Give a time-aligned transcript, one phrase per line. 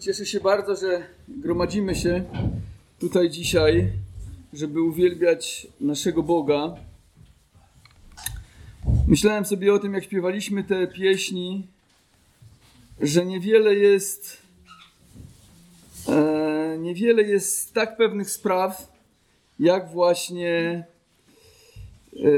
[0.00, 2.24] cieszę się bardzo, że gromadzimy się
[2.98, 3.92] tutaj dzisiaj,
[4.52, 6.76] żeby uwielbiać naszego Boga.
[9.08, 11.66] Myślałem sobie o tym, jak śpiewaliśmy te pieśni,
[13.00, 14.36] że niewiele jest,
[16.08, 18.92] e, niewiele jest tak pewnych spraw,
[19.58, 20.84] jak właśnie,
[22.16, 22.30] e,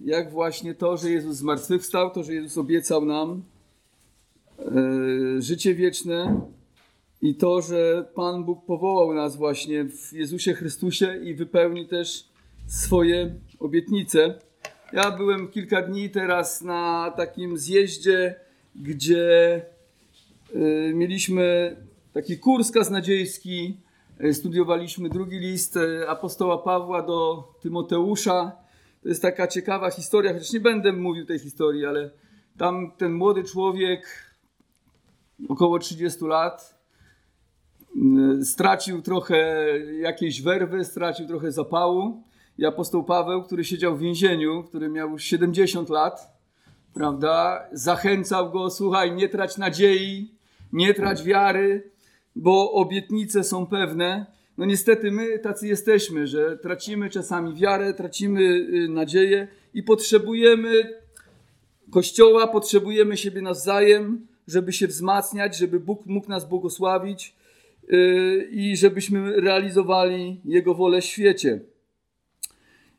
[0.00, 3.42] jak właśnie to, że Jezus zmartwychwstał, to, że Jezus obiecał nam
[5.38, 6.40] życie wieczne
[7.22, 12.24] i to, że Pan Bóg powołał nas właśnie w Jezusie Chrystusie i wypełni też
[12.66, 14.34] swoje obietnice.
[14.92, 18.34] Ja byłem kilka dni teraz na takim zjeździe,
[18.76, 19.62] gdzie
[20.54, 21.76] y, mieliśmy
[22.12, 23.76] taki kurs kaznadziejski,
[24.24, 28.52] y, studiowaliśmy drugi list y, apostoła Pawła do Tymoteusza.
[29.02, 32.10] To jest taka ciekawa historia, chociaż nie będę mówił tej historii, ale
[32.58, 34.06] tam ten młody człowiek,
[35.48, 36.76] około 30 lat,
[38.42, 39.68] stracił trochę
[40.00, 42.22] jakiejś werwy, stracił trochę zapału.
[42.58, 46.38] I apostoł Paweł, który siedział w więzieniu, który miał już 70 lat,
[46.94, 50.34] prawda, zachęcał go, słuchaj, nie trać nadziei,
[50.72, 51.90] nie trać wiary,
[52.36, 54.26] bo obietnice są pewne.
[54.58, 60.94] No niestety my tacy jesteśmy, że tracimy czasami wiarę, tracimy y, nadzieję i potrzebujemy
[61.90, 67.34] Kościoła, potrzebujemy siebie nawzajem, żeby się wzmacniać, żeby Bóg mógł nas błogosławić
[67.88, 71.60] yy, i żebyśmy realizowali Jego wolę w świecie.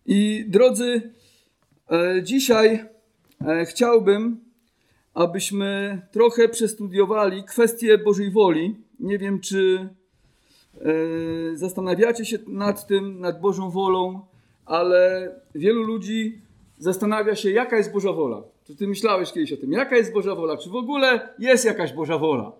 [0.07, 1.11] I drodzy,
[1.91, 2.85] e, dzisiaj
[3.47, 4.39] e, chciałbym,
[5.13, 8.75] abyśmy trochę przestudiowali kwestię Bożej woli.
[8.99, 9.89] Nie wiem, czy
[10.75, 10.87] e,
[11.53, 14.25] zastanawiacie się nad tym, nad Bożą wolą,
[14.65, 16.41] ale wielu ludzi
[16.77, 18.43] zastanawia się, jaka jest Boża wola.
[18.67, 20.57] Czy ty myślałeś kiedyś o tym, jaka jest Boża wola?
[20.57, 22.51] Czy w ogóle jest jakaś Boża wola?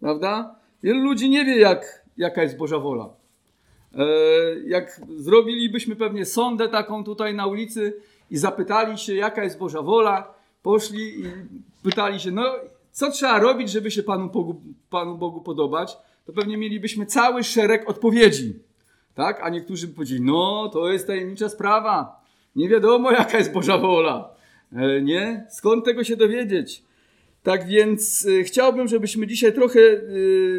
[0.00, 0.54] Prawda?
[0.82, 3.08] Wielu ludzi nie wie, jak, jaka jest Boża wola.
[3.94, 4.04] E,
[4.66, 8.00] jak zrobilibyśmy pewnie sondę taką tutaj na ulicy
[8.30, 11.24] i zapytali się, jaka jest Boża wola, poszli i
[11.82, 12.44] pytali się, no
[12.92, 14.60] co trzeba robić, żeby się Panu Bogu,
[14.90, 18.54] Panu Bogu podobać, to pewnie mielibyśmy cały szereg odpowiedzi.
[19.14, 19.40] Tak?
[19.42, 22.20] A niektórzy by powiedzieli, no to jest tajemnicza sprawa.
[22.56, 24.33] Nie wiadomo, jaka jest Boża wola.
[24.74, 25.46] E, nie?
[25.50, 26.82] Skąd tego się dowiedzieć?
[27.42, 29.80] Tak więc e, chciałbym, żebyśmy dzisiaj trochę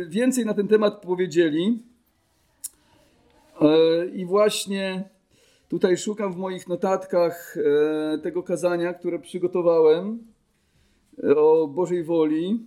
[0.08, 1.80] więcej na ten temat powiedzieli.
[4.14, 5.10] I właśnie
[5.70, 10.20] tutaj szukam w moich notatkach e, tego kazania, które przygotowałem
[11.24, 12.60] e, o Bożej woli.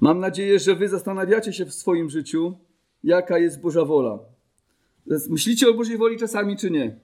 [0.00, 2.58] Mam nadzieję, że Wy zastanawiacie się w swoim życiu,
[3.04, 4.18] jaka jest Boża wola.
[5.28, 6.96] Myślicie o Bożej woli czasami, czy nie?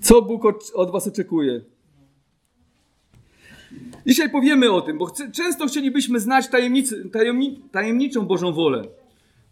[0.00, 1.60] Co Bóg od, od Was oczekuje?
[4.06, 8.82] Dzisiaj powiemy o tym, bo chce, często chcielibyśmy znać tajemnicy, tajemni, tajemniczą Bożą wolę.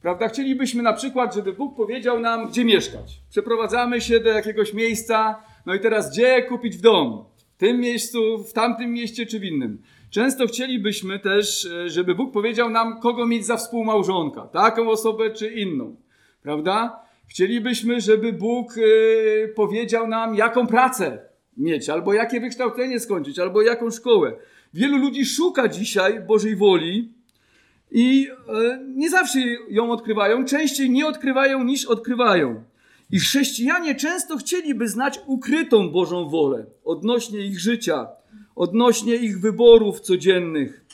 [0.02, 0.28] Prawda?
[0.28, 3.20] Chcielibyśmy na przykład, żeby Bóg powiedział nam, gdzie mieszkać.
[3.31, 7.25] Przeprowadzamy się do jakiegoś miejsca, no i teraz gdzie kupić w dom?
[7.54, 9.82] W tym miejscu, w tamtym mieście czy w innym.
[10.10, 14.42] Często chcielibyśmy też, e, żeby Bóg powiedział nam, kogo mieć za współmałżonka.
[14.42, 15.97] Taką osobę czy inną.
[16.42, 17.02] Prawda?
[17.28, 21.18] Chcielibyśmy, żeby Bóg e, powiedział nam, jaką pracę
[21.56, 24.32] mieć, albo jakie wykształcenie skończyć, albo jaką szkołę.
[24.74, 27.12] Wielu ludzi szuka dzisiaj Bożej woli
[27.90, 29.38] i e, nie zawsze
[29.70, 32.64] ją odkrywają, częściej nie odkrywają niż odkrywają.
[33.10, 38.06] I chrześcijanie często chcieliby znać ukrytą Bożą wolę odnośnie ich życia,
[38.56, 40.84] odnośnie ich wyborów codziennych.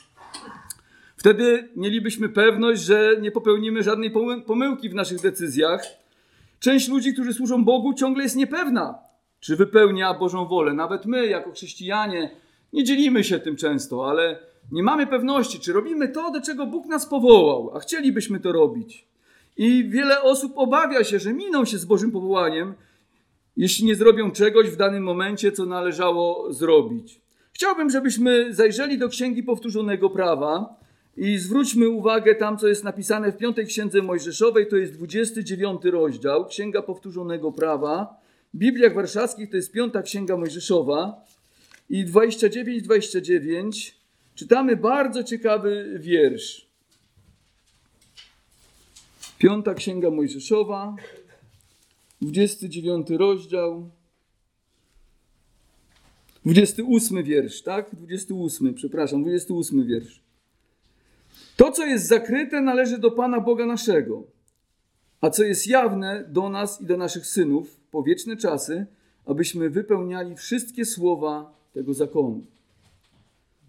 [1.17, 4.11] Wtedy mielibyśmy pewność, że nie popełnimy żadnej
[4.45, 5.83] pomyłki w naszych decyzjach.
[6.59, 8.99] Część ludzi, którzy służą Bogu, ciągle jest niepewna,
[9.39, 10.73] czy wypełnia Bożą wolę.
[10.73, 12.31] Nawet my, jako chrześcijanie,
[12.73, 14.39] nie dzielimy się tym często, ale
[14.71, 19.07] nie mamy pewności, czy robimy to, do czego Bóg nas powołał, a chcielibyśmy to robić.
[19.57, 22.73] I wiele osób obawia się, że miną się z Bożym powołaniem,
[23.57, 27.21] jeśli nie zrobią czegoś w danym momencie, co należało zrobić.
[27.53, 30.78] Chciałbym, żebyśmy zajrzeli do Księgi Powtórzonego Prawa
[31.19, 36.45] i zwróćmy uwagę tam, co jest napisane w piątej Księdze Mojżeszowej, to jest 29 rozdział,
[36.45, 38.19] Księga Powtórzonego Prawa.
[38.53, 41.25] W Bibliach warszawskich to jest piąta księga Mojżeszowa
[41.89, 43.91] i 29-29
[44.35, 46.67] czytamy bardzo ciekawy wiersz.
[49.37, 50.95] Piąta księga Mojżeszowa,
[52.21, 53.89] 29 rozdział,
[56.45, 57.95] 28 wiersz, tak?
[57.95, 60.28] 28, przepraszam, 28 wiersz.
[61.59, 64.23] To, co jest zakryte, należy do Pana Boga naszego,
[65.21, 68.85] a co jest jawne, do nas i do naszych synów po wieczne czasy,
[69.25, 72.45] abyśmy wypełniali wszystkie słowa tego zakonu.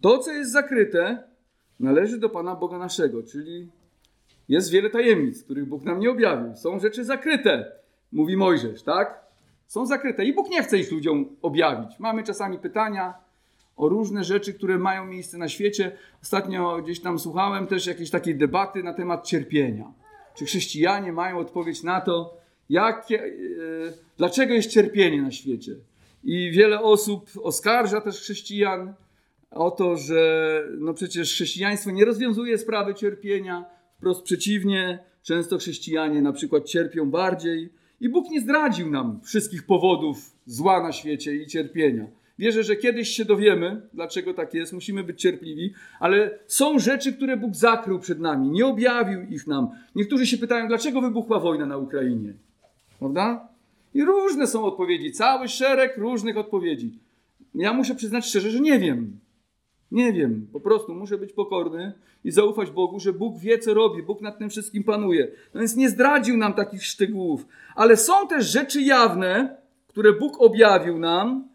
[0.00, 1.22] To, co jest zakryte,
[1.80, 3.68] należy do Pana Boga naszego, czyli
[4.48, 6.56] jest wiele tajemnic, których Bóg nam nie objawił.
[6.56, 7.72] Są rzeczy zakryte,
[8.12, 9.20] mówi Mojżesz, tak?
[9.66, 11.98] Są zakryte i Bóg nie chce ich ludziom objawić.
[11.98, 13.14] Mamy czasami pytania
[13.80, 15.92] o różne rzeczy, które mają miejsce na świecie.
[16.22, 19.92] Ostatnio gdzieś tam słuchałem też jakiejś takiej debaty na temat cierpienia.
[20.34, 22.36] Czy chrześcijanie mają odpowiedź na to,
[22.70, 23.28] jakie, e,
[24.16, 25.72] dlaczego jest cierpienie na świecie?
[26.24, 28.94] I wiele osób oskarża też chrześcijan
[29.50, 33.64] o to, że no przecież chrześcijaństwo nie rozwiązuje sprawy cierpienia,
[33.96, 40.18] wprost przeciwnie, często chrześcijanie na przykład cierpią bardziej i Bóg nie zdradził nam wszystkich powodów
[40.46, 42.06] zła na świecie i cierpienia.
[42.40, 47.36] Wierzę, że kiedyś się dowiemy, dlaczego tak jest, musimy być cierpliwi, ale są rzeczy, które
[47.36, 49.68] Bóg zakrył przed nami, nie objawił ich nam.
[49.94, 52.32] Niektórzy się pytają, dlaczego wybuchła wojna na Ukrainie?
[52.98, 53.48] Prawda?
[53.94, 56.98] I różne są odpowiedzi, cały szereg różnych odpowiedzi.
[57.54, 59.18] Ja muszę przyznać szczerze, że nie wiem.
[59.92, 61.92] Nie wiem, po prostu muszę być pokorny
[62.24, 65.28] i zaufać Bogu, że Bóg wie, co robi, Bóg nad tym wszystkim panuje.
[65.54, 69.56] No więc nie zdradził nam takich szczegółów, ale są też rzeczy jawne,
[69.88, 71.49] które Bóg objawił nam,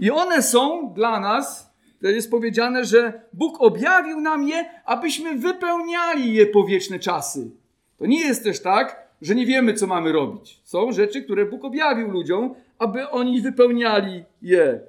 [0.00, 6.34] i one są dla nas, to jest powiedziane, że Bóg objawił nam je, abyśmy wypełniali
[6.34, 7.50] je po wieczne czasy.
[7.98, 10.60] To nie jest też tak, że nie wiemy, co mamy robić.
[10.64, 14.80] Są rzeczy, które Bóg objawił ludziom, aby oni wypełniali je.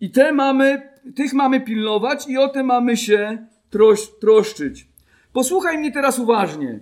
[0.00, 4.88] I te mamy, tych mamy pilnować i o te mamy się trosz, troszczyć.
[5.32, 6.80] Posłuchaj mnie teraz uważnie.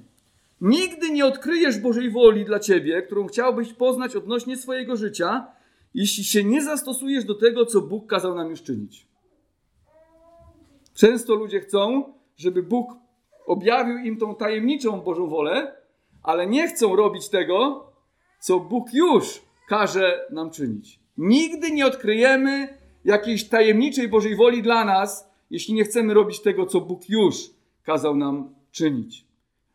[0.61, 5.47] Nigdy nie odkryjesz Bożej woli dla ciebie, którą chciałbyś poznać odnośnie swojego życia,
[5.97, 9.07] jeśli się nie zastosujesz do tego, co Bóg kazał nam już czynić.
[10.95, 12.93] Często ludzie chcą, żeby Bóg
[13.47, 15.77] objawił im tą tajemniczą Bożą wolę,
[16.23, 17.87] ale nie chcą robić tego,
[18.41, 21.01] co Bóg już każe nam czynić.
[21.19, 26.81] Nigdy nie odkryjemy jakiejś tajemniczej Bożej woli dla nas, jeśli nie chcemy robić tego, co
[26.81, 27.51] Bóg już
[27.83, 29.25] kazał nam czynić.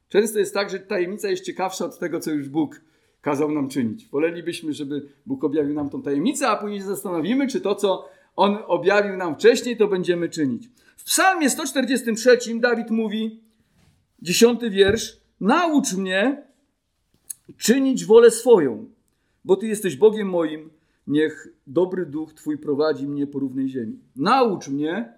[0.10, 2.82] Często jest tak, że tajemnica jest ciekawsza od tego, co już Bóg
[3.22, 4.08] kazał nam czynić.
[4.08, 9.18] Wolelibyśmy, żeby Bóg objawił nam tą tajemnicę, a później zastanowimy, czy to, co On objawił
[9.18, 10.70] nam wcześniej, to będziemy czynić.
[10.98, 13.40] W psalmie 143 Dawid mówi,
[14.22, 16.44] dziesiąty wiersz, naucz mnie
[17.58, 18.90] czynić wolę swoją,
[19.46, 20.70] bo Ty jesteś Bogiem moim,
[21.08, 24.00] niech dobry duch Twój prowadzi mnie po równej ziemi.
[24.16, 25.14] Naucz mnie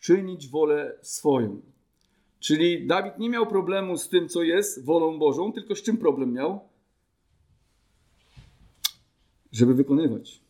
[0.00, 1.60] czynić wolę swoją.
[2.40, 6.32] Czyli Dawid nie miał problemu z tym, co jest wolą Bożą, tylko z czym problem
[6.32, 6.60] miał?
[9.54, 10.40] Żeby wykonywać.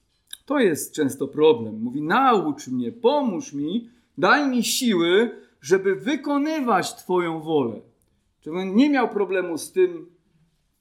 [0.47, 1.83] To jest często problem.
[1.83, 5.31] Mówi: naucz mnie, pomóż mi, daj mi siły,
[5.61, 7.81] żeby wykonywać Twoją wolę.
[8.41, 10.06] Czyli on nie miał problemu z tym,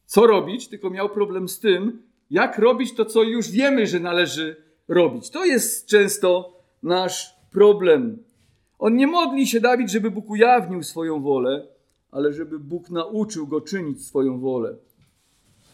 [0.06, 4.56] co robić, tylko miał problem z tym, jak robić to, co już wiemy, że należy
[4.88, 5.30] robić.
[5.30, 8.18] To jest często nasz problem.
[8.80, 11.68] On nie modli się, Dawid, żeby Bóg ujawnił swoją wolę,
[12.12, 14.75] ale żeby Bóg nauczył go czynić swoją wolę.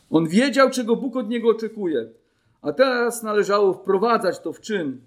[0.10, 2.10] On wiedział, czego Bóg od niego oczekuje
[2.61, 5.01] a teraz należało wprowadzać to w czyn.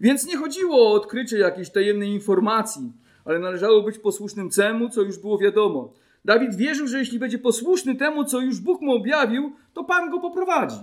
[0.00, 2.92] Więc nie chodziło o odkrycie jakiejś tajemnej informacji,
[3.24, 5.92] ale należało być posłusznym temu, co już było wiadomo.
[6.24, 10.20] Dawid wierzył, że jeśli będzie posłuszny temu, co już Bóg mu objawił, to Pan go
[10.20, 10.80] poprowadzi.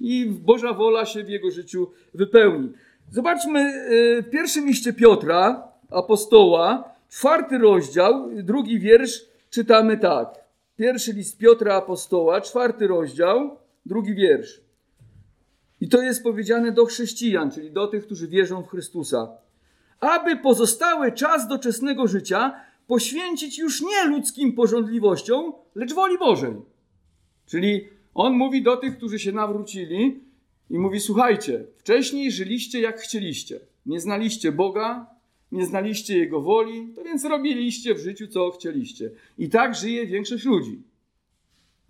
[0.00, 2.72] I Boża wola się w jego życiu wypełni.
[3.10, 10.44] Zobaczmy y, w pierwszym liście Piotra, apostoła, czwarty rozdział, drugi wiersz, czytamy tak.
[10.76, 13.56] Pierwszy list Piotra, apostoła, czwarty rozdział,
[13.86, 14.67] drugi wiersz.
[15.80, 19.28] I to jest powiedziane do chrześcijan, czyli do tych, którzy wierzą w Chrystusa.
[20.00, 26.54] Aby pozostały czas doczesnego życia poświęcić już nie ludzkim porządliwościom, lecz woli Bożej.
[27.46, 30.20] Czyli on mówi do tych, którzy się nawrócili
[30.70, 33.60] i mówi: Słuchajcie, wcześniej żyliście jak chcieliście.
[33.86, 35.06] Nie znaliście Boga,
[35.52, 39.10] nie znaliście Jego woli, to więc robiliście w życiu, co chcieliście.
[39.38, 40.82] I tak żyje większość ludzi.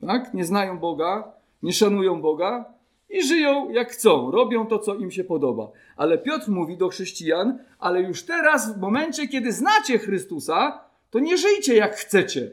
[0.01, 0.35] Tak?
[0.35, 2.78] Nie znają Boga, nie szanują Boga,
[3.11, 5.71] i żyją jak chcą, robią to, co im się podoba.
[5.97, 11.37] Ale Piotr mówi do chrześcijan, ale już teraz, w momencie, kiedy znacie Chrystusa, to nie
[11.37, 12.51] żyjcie jak chcecie.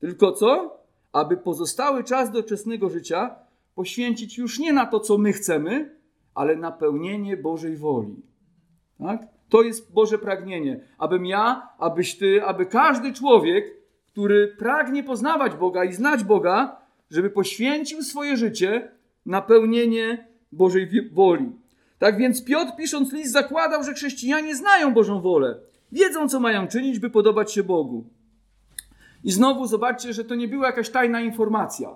[0.00, 0.78] Tylko co?
[1.12, 3.36] Aby pozostały czas doczesnego życia
[3.74, 5.96] poświęcić już nie na to, co my chcemy,
[6.34, 8.22] ale na pełnienie Bożej woli.
[8.98, 9.22] Tak?
[9.48, 10.80] To jest Boże pragnienie.
[10.98, 13.64] Abym ja, abyś ty, aby każdy człowiek,
[14.12, 16.76] który pragnie poznawać Boga i znać Boga,
[17.10, 18.90] żeby poświęcił swoje życie
[19.28, 21.52] napełnienie Bożej woli.
[21.98, 25.56] Tak więc Piotr, pisząc list, zakładał, że chrześcijanie znają Bożą wolę,
[25.92, 28.04] wiedzą, co mają czynić, by podobać się Bogu.
[29.24, 31.88] I znowu zobaczcie, że to nie była jakaś tajna informacja.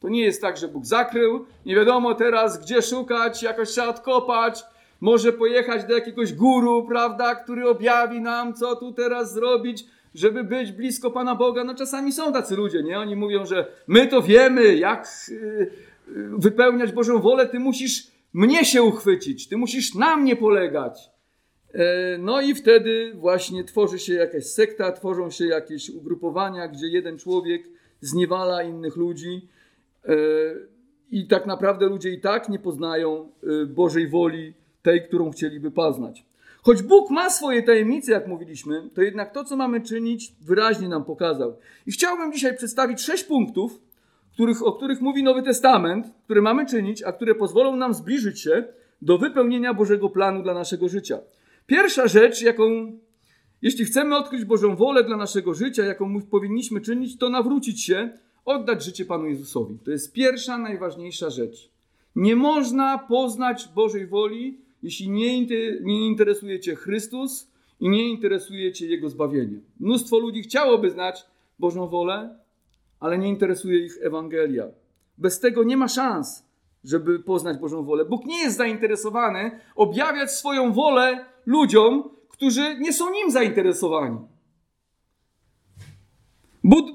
[0.00, 4.64] To nie jest tak, że Bóg zakrył, nie wiadomo teraz, gdzie szukać, jakoś trzeba odkopać,
[5.00, 9.84] może pojechać do jakiegoś guru, prawda, który objawi nam, co tu teraz zrobić,
[10.14, 11.64] żeby być blisko Pana Boga.
[11.64, 12.98] No czasami są tacy ludzie, nie?
[12.98, 15.70] Oni mówią, że my to wiemy, jak y,
[16.38, 21.10] wypełniać Bożą wolę, ty musisz mnie się uchwycić, ty musisz na mnie polegać.
[21.74, 27.18] E, no i wtedy właśnie tworzy się jakaś sekta, tworzą się jakieś ugrupowania, gdzie jeden
[27.18, 27.62] człowiek
[28.00, 29.48] zniewala innych ludzi
[30.04, 30.14] e,
[31.10, 36.24] i tak naprawdę ludzie i tak nie poznają e, Bożej woli, tej, którą chcieliby poznać.
[36.62, 41.04] Choć Bóg ma swoje tajemnice, jak mówiliśmy, to jednak to, co mamy czynić, wyraźnie nam
[41.04, 41.56] pokazał.
[41.86, 43.80] I chciałbym dzisiaj przedstawić sześć punktów,
[44.38, 48.64] których, o których mówi Nowy Testament, które mamy czynić, a które pozwolą nam zbliżyć się
[49.02, 51.18] do wypełnienia Bożego planu dla naszego życia.
[51.66, 52.98] Pierwsza rzecz, jaką,
[53.62, 58.10] jeśli chcemy odkryć Bożą wolę dla naszego życia, jaką powinniśmy czynić, to nawrócić się,
[58.44, 59.78] oddać życie Panu Jezusowi.
[59.84, 61.70] To jest pierwsza, najważniejsza rzecz.
[62.16, 65.46] Nie można poznać Bożej woli, jeśli nie,
[65.80, 69.60] nie interesuje Cię Chrystus i nie interesuje Cię Jego zbawienie.
[69.80, 71.26] Mnóstwo ludzi chciałoby znać
[71.58, 72.38] Bożą wolę,
[73.00, 74.64] ale nie interesuje ich Ewangelia.
[75.18, 76.44] Bez tego nie ma szans,
[76.84, 78.04] żeby poznać Bożą wolę.
[78.04, 84.18] Bóg nie jest zainteresowany objawiać swoją wolę ludziom, którzy nie są nim zainteresowani.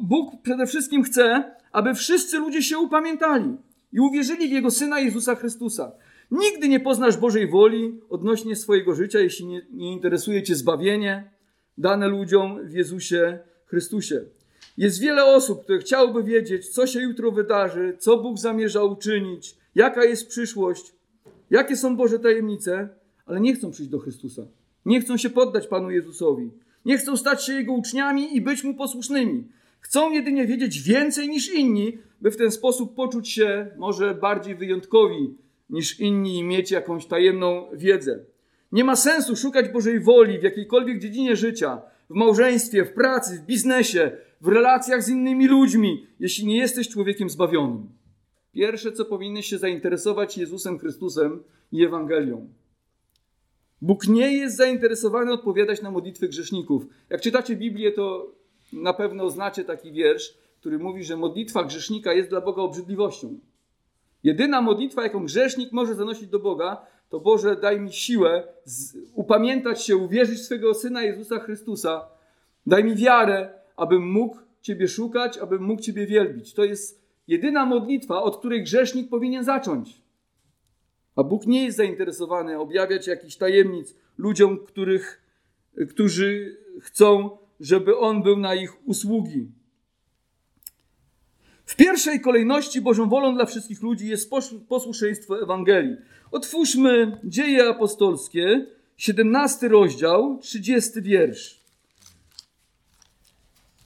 [0.01, 3.57] Bóg, przede wszystkim chce, aby wszyscy ludzie się upamiętali
[3.93, 5.91] i uwierzyli w Jego Syna Jezusa Chrystusa.
[6.31, 11.31] Nigdy nie poznasz Bożej woli odnośnie swojego życia, jeśli nie, nie interesuje Cię zbawienie
[11.77, 14.25] dane ludziom w Jezusie Chrystusie.
[14.77, 20.03] Jest wiele osób, które chciałyby wiedzieć, co się jutro wydarzy, co Bóg zamierza uczynić, jaka
[20.05, 20.93] jest przyszłość,
[21.51, 22.89] jakie są Boże tajemnice,
[23.25, 24.41] ale nie chcą przyjść do Chrystusa.
[24.85, 26.51] Nie chcą się poddać Panu Jezusowi.
[26.85, 29.43] Nie chcą stać się Jego uczniami i być Mu posłusznymi.
[29.79, 35.35] Chcą jedynie wiedzieć więcej niż inni, by w ten sposób poczuć się może bardziej wyjątkowi
[35.69, 38.19] niż inni i mieć jakąś tajemną wiedzę.
[38.71, 43.45] Nie ma sensu szukać Bożej woli w jakiejkolwiek dziedzinie życia, w małżeństwie, w pracy, w
[43.45, 44.11] biznesie,
[44.43, 47.89] w relacjach z innymi ludźmi, jeśli nie jesteś człowiekiem zbawionym.
[48.51, 52.47] Pierwsze, co powinieneś się zainteresować Jezusem Chrystusem i Ewangelią.
[53.81, 56.85] Bóg nie jest zainteresowany odpowiadać na modlitwy grzeszników.
[57.09, 58.31] Jak czytacie Biblię, to
[58.73, 63.39] na pewno znacie taki wiersz, który mówi, że modlitwa grzesznika jest dla Boga obrzydliwością.
[64.23, 68.47] Jedyna modlitwa, jaką grzesznik może zanosić do Boga, to Boże, daj mi siłę
[69.13, 72.05] upamiętać się, uwierzyć w swego Syna Jezusa Chrystusa.
[72.67, 76.53] Daj mi wiarę, abym mógł Ciebie szukać, abym mógł Ciebie wielbić.
[76.53, 80.01] To jest jedyna modlitwa, od której grzesznik powinien zacząć.
[81.15, 85.21] A Bóg nie jest zainteresowany objawiać jakichś tajemnic ludziom, których,
[85.89, 89.51] którzy chcą, żeby On był na ich usługi.
[91.65, 94.31] W pierwszej kolejności Bożą wolą dla wszystkich ludzi jest
[94.69, 95.97] posłuszeństwo Ewangelii.
[96.31, 98.65] Otwórzmy Dzieje Apostolskie,
[98.97, 101.62] 17 rozdział, 30 wiersz.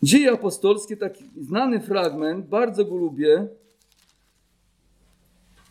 [0.04, 3.48] Dzieje apostolskie, taki znany fragment, bardzo go lubię,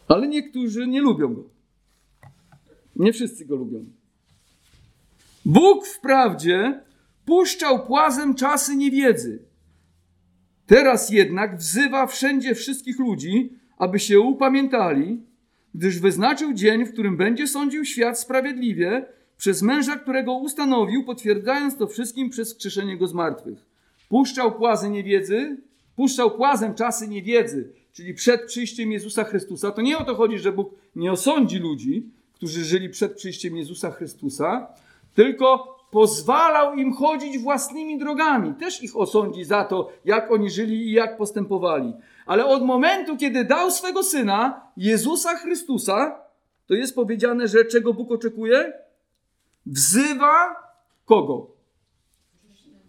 [0.08, 1.44] ale niektórzy nie lubią go.
[2.96, 3.84] Nie wszyscy go lubią.
[5.44, 6.80] Bóg wprawdzie
[7.24, 9.42] puszczał płazem czasy niewiedzy.
[10.66, 15.22] Teraz jednak wzywa wszędzie wszystkich ludzi, aby się upamiętali,
[15.74, 19.06] gdyż wyznaczył dzień, w którym będzie sądził świat sprawiedliwie
[19.36, 23.75] przez męża, którego ustanowił, potwierdzając to wszystkim przez skrzeszenie go z martwych
[24.08, 25.56] puszczał płazy niewiedzy,
[25.96, 29.70] puszczał płazem czasy niewiedzy, czyli przed przyjściem Jezusa Chrystusa.
[29.70, 33.90] To nie o to chodzi, że Bóg nie osądzi ludzi, którzy żyli przed przyjściem Jezusa
[33.90, 34.66] Chrystusa,
[35.14, 38.54] tylko pozwalał im chodzić własnymi drogami.
[38.54, 41.92] Też ich osądzi za to, jak oni żyli i jak postępowali.
[42.26, 46.20] Ale od momentu, kiedy dał swego syna, Jezusa Chrystusa,
[46.66, 48.72] to jest powiedziane, że czego Bóg oczekuje?
[49.66, 50.56] Wzywa
[51.04, 51.46] kogo?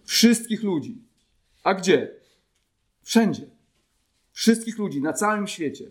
[0.03, 1.06] Wszystkich ludzi.
[1.67, 2.15] A gdzie?
[3.03, 3.41] Wszędzie.
[4.31, 5.85] Wszystkich ludzi na całym świecie.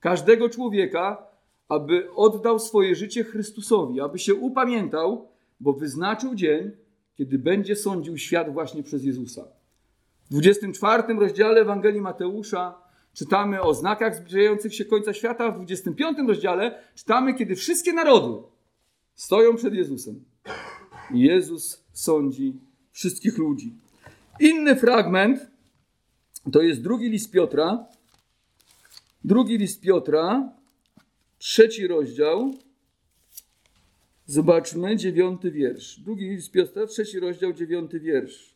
[0.00, 1.26] Każdego człowieka,
[1.68, 5.28] aby oddał swoje życie Chrystusowi, aby się upamiętał,
[5.60, 6.70] bo wyznaczył dzień,
[7.14, 9.44] kiedy będzie sądził świat właśnie przez Jezusa.
[10.24, 12.82] W 24 rozdziale Ewangelii Mateusza
[13.12, 18.42] czytamy o znakach zbliżających się końca świata, w 25 rozdziale czytamy, kiedy wszystkie narody
[19.14, 20.24] stoją przed Jezusem.
[21.10, 22.60] Jezus sądzi
[22.92, 23.89] wszystkich ludzi.
[24.40, 25.50] Inny fragment
[26.52, 27.86] to jest drugi list Piotra.
[29.24, 30.52] Drugi list Piotra,
[31.38, 32.54] trzeci rozdział.
[34.26, 36.00] Zobaczmy, dziewiąty wiersz.
[36.00, 38.54] Drugi list Piotra, trzeci rozdział, dziewiąty wiersz.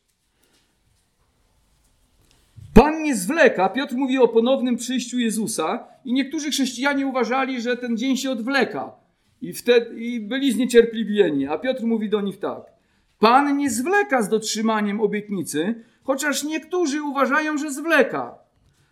[2.73, 3.69] Pan nie zwleka.
[3.69, 8.95] Piotr mówi o ponownym przyjściu Jezusa i niektórzy chrześcijanie uważali, że ten dzień się odwleka.
[9.41, 11.47] I, wtedy, I byli zniecierpliwieni.
[11.47, 12.74] A Piotr mówi do nich tak.
[13.19, 18.35] Pan nie zwleka z dotrzymaniem obietnicy, chociaż niektórzy uważają, że zwleka.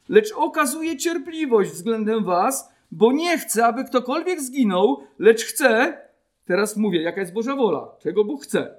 [0.10, 5.98] Lecz okazuje cierpliwość względem was, bo nie chce, aby ktokolwiek zginął, lecz chce,
[6.46, 8.76] teraz mówię, jaka jest Boża wola, czego Bóg chce.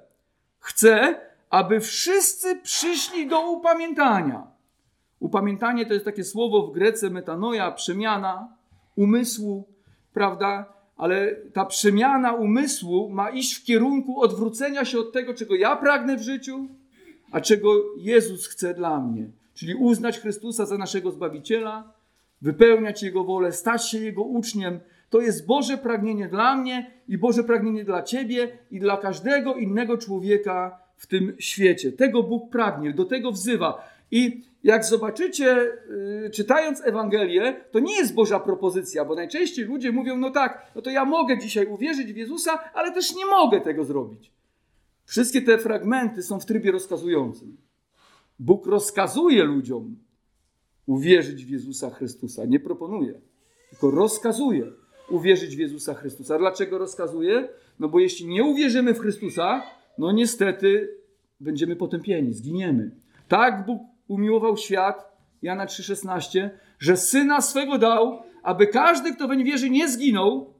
[0.59, 4.47] Chce, aby wszyscy przyszli do upamiętania.
[5.19, 8.55] Upamiętanie to jest takie słowo w grece metanoja, przemiana
[8.95, 9.67] umysłu,
[10.13, 10.74] prawda?
[10.95, 16.17] Ale ta przemiana umysłu ma iść w kierunku odwrócenia się od tego, czego ja pragnę
[16.17, 16.67] w życiu,
[17.31, 19.29] a czego Jezus chce dla mnie.
[19.53, 21.93] Czyli uznać Chrystusa za naszego Zbawiciela,
[22.41, 24.79] wypełniać Jego wolę, stać się Jego uczniem.
[25.09, 29.97] To jest Boże pragnienie dla mnie i Boże pragnienie dla Ciebie i dla każdego innego
[29.97, 31.91] człowieka w tym świecie.
[31.91, 33.94] Tego Bóg pragnie, do tego wzywa.
[34.11, 35.71] I jak zobaczycie,
[36.23, 40.81] yy, czytając Ewangelię, to nie jest Boża propozycja, bo najczęściej ludzie mówią: No tak, no
[40.81, 44.31] to ja mogę dzisiaj uwierzyć w Jezusa, ale też nie mogę tego zrobić.
[45.05, 47.57] Wszystkie te fragmenty są w trybie rozkazującym.
[48.39, 49.95] Bóg rozkazuje ludziom
[50.85, 52.45] uwierzyć w Jezusa Chrystusa.
[52.45, 53.21] Nie proponuje,
[53.69, 54.71] tylko rozkazuje
[55.09, 56.37] uwierzyć w Jezusa Chrystusa.
[56.37, 57.47] Dlaczego rozkazuje?
[57.79, 59.63] No bo jeśli nie uwierzymy w Chrystusa,
[59.97, 60.97] no niestety
[61.39, 62.91] będziemy potępieni, zginiemy.
[63.27, 69.69] Tak Bóg umiłował świat, Jana 3,16, że syna swego dał, aby każdy, kto weń wierzy,
[69.69, 70.53] nie zginął,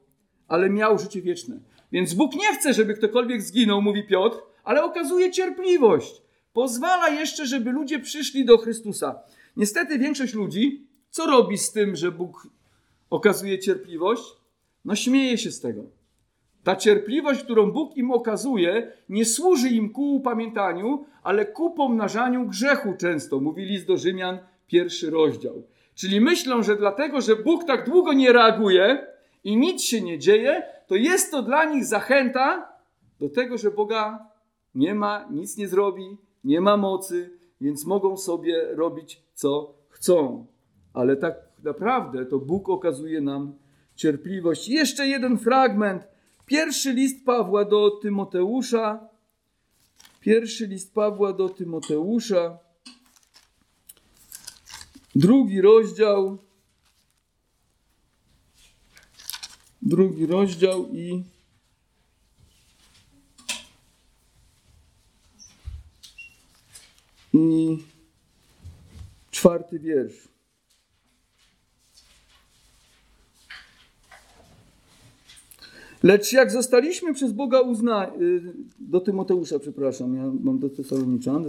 [0.47, 1.59] ale miał życie wieczne.
[1.91, 6.21] Więc Bóg nie chce, żeby ktokolwiek zginął, mówi Piotr, ale okazuje cierpliwość.
[6.53, 9.19] Pozwala jeszcze, żeby ludzie przyszli do Chrystusa.
[9.57, 12.47] Niestety większość ludzi, co robi z tym, że Bóg
[13.09, 14.23] okazuje cierpliwość?
[14.85, 15.83] No śmieje się z tego.
[16.65, 22.93] Ta cierpliwość, którą Bóg im okazuje, nie służy im ku upamiętaniu, ale ku pomnażaniu grzechu
[22.97, 25.63] często, mówi list do Rzymian, pierwszy rozdział.
[25.95, 29.07] Czyli myślą, że dlatego, że Bóg tak długo nie reaguje
[29.43, 32.69] i nic się nie dzieje, to jest to dla nich zachęta
[33.19, 34.29] do tego, że Boga
[34.75, 37.29] nie ma, nic nie zrobi, nie ma mocy,
[37.61, 40.45] więc mogą sobie robić co chcą.
[40.93, 43.53] Ale tak naprawdę to Bóg okazuje nam
[43.95, 44.69] cierpliwość.
[44.69, 46.14] Jeszcze jeden fragment
[46.45, 49.09] Pierwszy list Pawła do Tymoteusza.
[50.19, 52.59] Pierwszy list Pawła do Tymoteusza.
[55.15, 56.37] Drugi rozdział.
[59.81, 61.23] Drugi rozdział i
[67.33, 67.83] i
[69.31, 70.34] czwarty wiersz.
[76.05, 78.41] Lecz jak zostaliśmy przez Boga uznani, y,
[78.79, 81.45] do Tymoteusza, przepraszam, ja mam do Tesaloniczan,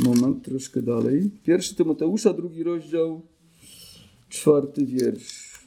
[0.00, 1.30] moment, troszkę dalej.
[1.42, 3.22] Pierwszy Tymoteusza, drugi rozdział,
[4.28, 5.60] czwarty wiersz.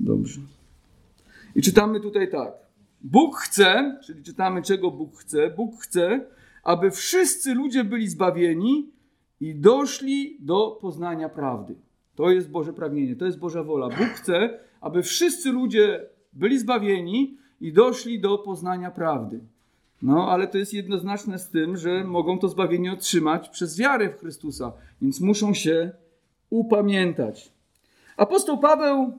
[0.00, 0.40] Dobrze.
[1.56, 2.52] I czytamy tutaj tak.
[3.00, 5.50] Bóg chce, czyli czytamy czego Bóg chce.
[5.50, 6.26] Bóg chce,
[6.62, 8.90] aby wszyscy ludzie byli zbawieni
[9.40, 11.74] i doszli do poznania prawdy.
[12.14, 13.88] To jest Boże pragnienie, to jest Boża wola.
[13.88, 19.40] Bóg chce, aby wszyscy ludzie byli zbawieni i doszli do poznania prawdy.
[20.02, 24.20] No, ale to jest jednoznaczne z tym, że mogą to zbawienie otrzymać przez wiarę w
[24.20, 25.90] Chrystusa, więc muszą się
[26.50, 27.52] upamiętać.
[28.16, 29.12] Apostoł Paweł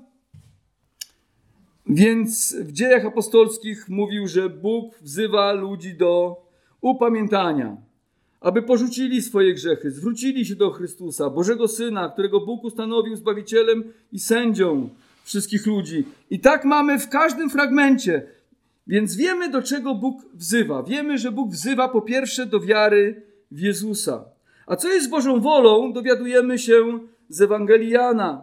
[1.87, 6.41] więc w dziejach apostolskich mówił, że Bóg wzywa ludzi do
[6.81, 7.77] upamiętania
[8.41, 14.19] aby porzucili swoje grzechy, zwrócili się do Chrystusa, Bożego Syna, którego Bóg ustanowił Zbawicielem i
[14.19, 14.89] sędzią
[15.23, 16.05] wszystkich ludzi.
[16.29, 18.23] I tak mamy w każdym fragmencie.
[18.87, 20.83] Więc wiemy, do czego Bóg wzywa.
[20.83, 24.23] Wiemy, że Bóg wzywa po pierwsze do wiary w Jezusa.
[24.67, 28.41] A co jest Bożą wolą, dowiadujemy się z Ewangelii Jana.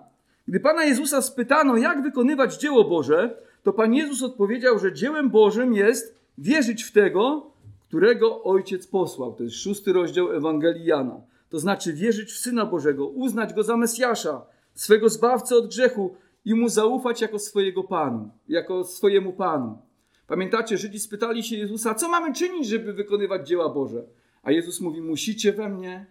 [0.49, 5.75] Gdy Pana Jezusa spytano, jak wykonywać dzieło Boże, to Pan Jezus odpowiedział, że dziełem Bożym
[5.75, 7.51] jest wierzyć w tego,
[7.89, 9.35] którego Ojciec posłał.
[9.35, 11.21] To jest szósty rozdział Ewangelii Jana.
[11.51, 14.43] To znaczy wierzyć w Syna Bożego, uznać Go za Mesjasza,
[14.75, 16.15] swego Zbawcę od grzechu
[16.49, 19.79] i Mu zaufać jako swojego Panu, jako swojemu Panu.
[20.27, 24.05] Pamiętacie, Żydzi spytali się Jezusa, co mamy czynić, żeby wykonywać dzieła Boże?
[24.43, 26.07] A Jezus mówi, musicie we mnie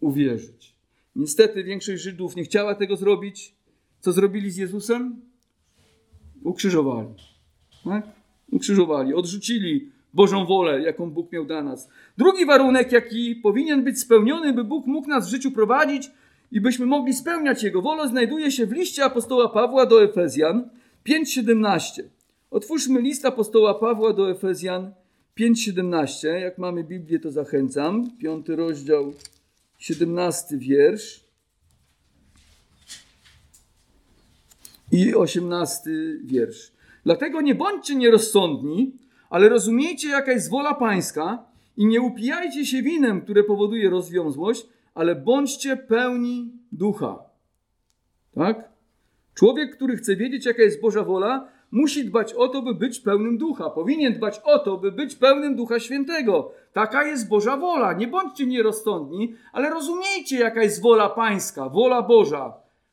[0.00, 0.74] uwierzyć.
[1.16, 3.54] Niestety większość Żydów nie chciała tego zrobić.
[4.00, 5.20] Co zrobili z Jezusem?
[6.44, 7.14] Ukrzyżowali.
[7.84, 8.06] Tak?
[8.52, 11.88] Ukrzyżowali, odrzucili Bożą wolę, jaką Bóg miał dla nas.
[12.18, 16.10] Drugi warunek, jaki powinien być spełniony, by Bóg mógł nas w życiu prowadzić
[16.52, 20.70] i byśmy mogli spełniać Jego wolę, znajduje się w liście apostoła Pawła do Efezjan
[21.04, 22.02] 5:17.
[22.50, 24.92] Otwórzmy list apostoła Pawła do Efezjan
[25.34, 26.28] 5:17.
[26.28, 28.10] Jak mamy Biblię, to zachęcam.
[28.18, 29.12] Piąty rozdział,
[29.78, 31.24] 17 wiersz.
[34.92, 36.72] I osiemnasty wiersz.
[37.04, 38.92] Dlatego nie bądźcie nierozsądni,
[39.30, 41.44] ale rozumiejcie, jaka jest wola Pańska
[41.76, 47.18] i nie upijajcie się winem, które powoduje rozwiązłość, ale bądźcie pełni ducha.
[48.34, 48.68] Tak?
[49.34, 53.38] Człowiek, który chce wiedzieć, jaka jest Boża wola, musi dbać o to, by być pełnym
[53.38, 53.70] ducha.
[53.70, 56.52] Powinien dbać o to, by być pełnym ducha świętego.
[56.72, 57.92] Taka jest Boża wola.
[57.92, 62.52] Nie bądźcie nierozsądni, ale rozumiejcie, jaka jest wola Pańska, wola Boża,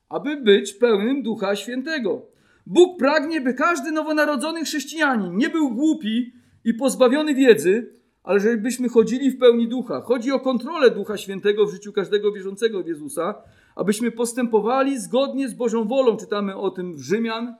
[0.09, 2.21] aby być pełnym ducha świętego.
[2.65, 6.31] Bóg pragnie, by każdy nowonarodzony chrześcijanin nie był głupi
[6.63, 7.93] i pozbawiony wiedzy,
[8.27, 10.01] ale żebyśmy chodzili w pełni ducha.
[10.01, 13.35] Chodzi o kontrolę Ducha Świętego w życiu każdego wierzącego w Jezusa,
[13.75, 16.17] abyśmy postępowali zgodnie z Bożą wolą.
[16.17, 17.55] Czytamy o tym w Rzymian,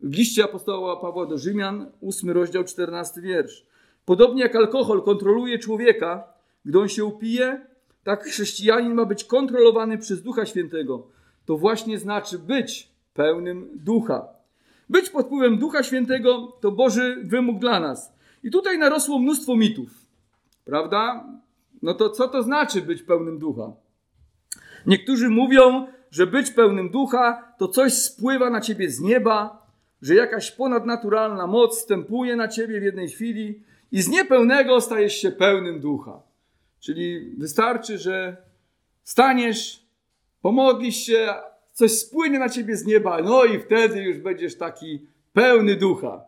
[0.00, 3.66] w liście apostoła Pawła do Rzymian, 8 rozdział, 14 wiersz.
[4.04, 6.24] Podobnie jak alkohol kontroluje człowieka,
[6.64, 7.66] gdy on się upije,
[8.02, 11.06] tak chrześcijanin ma być kontrolowany przez Ducha Świętego.
[11.46, 14.28] To właśnie znaczy być pełnym ducha.
[14.88, 18.13] Być pod wpływem Ducha Świętego to Boży wymóg dla nas.
[18.44, 19.90] I tutaj narosło mnóstwo mitów,
[20.64, 21.24] prawda?
[21.82, 23.72] No to co to znaczy być pełnym ducha?
[24.86, 29.66] Niektórzy mówią, że być pełnym ducha to coś spływa na ciebie z nieba,
[30.02, 35.30] że jakaś ponadnaturalna moc stępuje na ciebie w jednej chwili i z niepełnego stajesz się
[35.30, 36.22] pełnym ducha.
[36.80, 38.36] Czyli wystarczy, że
[39.04, 39.86] staniesz,
[40.42, 41.34] pomodlisz się,
[41.72, 46.24] coś spłynie na ciebie z nieba, no i wtedy już będziesz taki pełny ducha.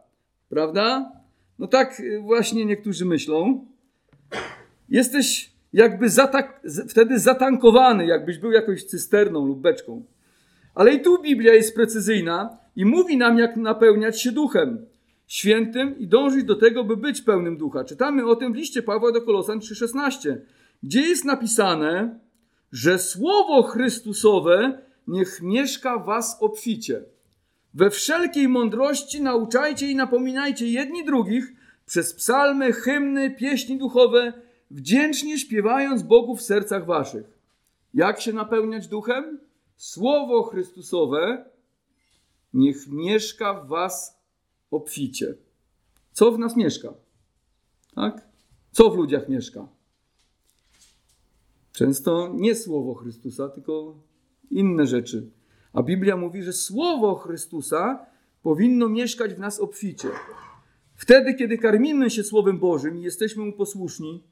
[0.49, 1.13] Prawda?
[1.59, 3.67] No tak właśnie niektórzy myślą.
[4.89, 10.05] Jesteś jakby zatak wtedy zatankowany, jakbyś był jakąś cysterną lub beczką.
[10.75, 14.87] Ale i tu Biblia jest precyzyjna i mówi nam, jak napełniać się duchem
[15.27, 17.85] świętym i dążyć do tego, by być pełnym ducha.
[17.85, 20.37] Czytamy o tym w liście Pawła do Kolosan 3,16,
[20.83, 22.19] gdzie jest napisane,
[22.73, 27.03] że słowo Chrystusowe niech mieszka was obficie.
[27.77, 31.53] We wszelkiej mądrości nauczajcie i napominajcie jedni drugich
[31.87, 34.33] przez psalmy, hymny, pieśni duchowe,
[34.71, 37.39] wdzięcznie śpiewając Bogu w sercach waszych.
[37.95, 39.39] Jak się napełniać duchem?
[39.77, 41.45] Słowo Chrystusowe
[42.55, 44.21] niech mieszka w was
[44.71, 45.35] obficie.
[46.13, 46.95] Co w nas mieszka?
[47.95, 48.29] Tak?
[48.73, 49.69] Co w ludziach mieszka?
[51.73, 53.95] Często nie słowo Chrystusa, tylko
[54.51, 55.31] inne rzeczy.
[55.77, 58.07] A Biblia mówi, że słowo Chrystusa
[58.43, 60.09] powinno mieszkać w nas obficie.
[60.95, 64.23] Wtedy, kiedy karmimy się Słowem Bożym i jesteśmy mu posłuszni,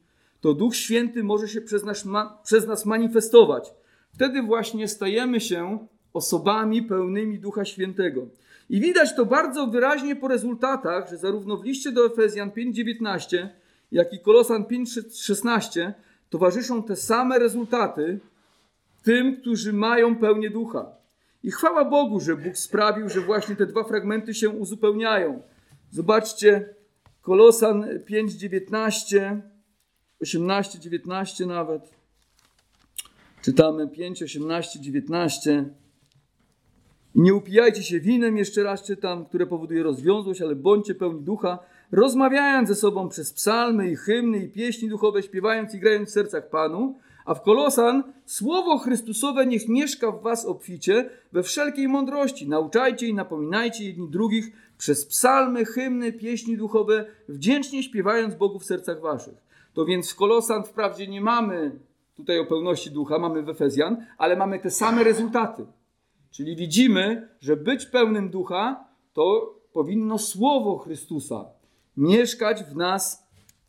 [0.40, 3.72] to Duch Święty może się przez nas, ma, przez nas manifestować.
[4.12, 8.26] Wtedy właśnie stajemy się osobami pełnymi Ducha Świętego.
[8.70, 13.48] I widać to bardzo wyraźnie po rezultatach, że zarówno w liście do Efezjan 5:19,
[13.92, 15.92] jak i Kolosan 5:16
[16.30, 18.18] towarzyszą te same rezultaty
[19.02, 21.03] tym, którzy mają pełnię ducha.
[21.44, 25.42] I chwała Bogu, że Bóg sprawił, że właśnie te dwa fragmenty się uzupełniają.
[25.90, 26.74] Zobaczcie,
[27.22, 29.42] Kolosan 5, 19,
[30.20, 31.90] 18, 19 nawet.
[33.42, 35.64] Czytamy 5, 18, 19.
[37.14, 41.58] I nie upijajcie się winem, jeszcze raz czytam, które powoduje rozwiązłość, ale bądźcie pełni ducha,
[41.92, 46.50] rozmawiając ze sobą przez psalmy i hymny i pieśni duchowe, śpiewając i grając w sercach
[46.50, 52.48] Panu, a w Kolosan słowo Chrystusowe niech mieszka w was obficie we wszelkiej mądrości.
[52.48, 59.00] Nauczajcie i napominajcie jedni drugich przez psalmy, hymny, pieśni duchowe, wdzięcznie śpiewając Bogu w sercach
[59.00, 59.34] waszych.
[59.74, 61.78] To więc w Kolosan wprawdzie nie mamy
[62.16, 65.66] tutaj o pełności ducha, mamy w Efezjan, ale mamy te same rezultaty.
[66.30, 71.44] Czyli widzimy, że być pełnym ducha to powinno słowo Chrystusa
[71.96, 73.26] mieszkać w nas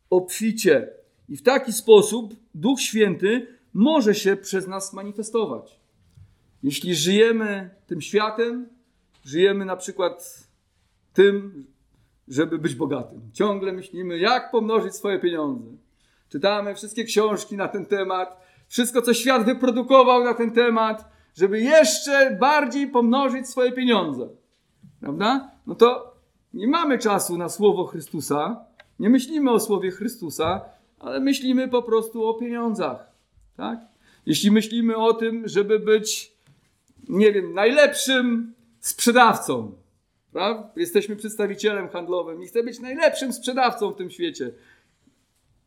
[0.09, 0.87] obficie.
[1.29, 5.79] I w taki sposób Duch Święty może się przez nas manifestować.
[6.63, 8.67] Jeśli żyjemy tym światem,
[9.25, 10.47] żyjemy na przykład
[11.13, 11.65] tym,
[12.27, 13.21] żeby być bogatym.
[13.33, 15.65] Ciągle myślimy, jak pomnożyć swoje pieniądze.
[16.29, 22.37] Czytamy wszystkie książki na ten temat, wszystko, co świat wyprodukował na ten temat, żeby jeszcze
[22.39, 24.29] bardziej pomnożyć swoje pieniądze.
[24.99, 25.51] Prawda?
[25.67, 26.15] No to
[26.53, 28.65] nie mamy czasu na słowo Chrystusa,
[28.99, 30.61] nie myślimy o słowie Chrystusa,
[31.05, 33.11] ale myślimy po prostu o pieniądzach.
[33.57, 33.79] Tak?
[34.25, 36.31] Jeśli myślimy o tym, żeby być,
[37.09, 39.71] nie wiem, najlepszym sprzedawcą,
[40.31, 40.69] prawda?
[40.75, 44.51] jesteśmy przedstawicielem handlowym i chcę być najlepszym sprzedawcą w tym świecie,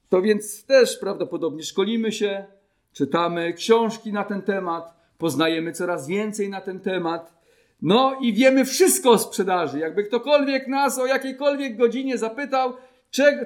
[0.09, 2.45] to więc też prawdopodobnie szkolimy się,
[2.93, 7.39] czytamy książki na ten temat, poznajemy coraz więcej na ten temat.
[7.83, 9.79] No i wiemy wszystko o sprzedaży.
[9.79, 12.73] Jakby ktokolwiek nas o jakiejkolwiek godzinie zapytał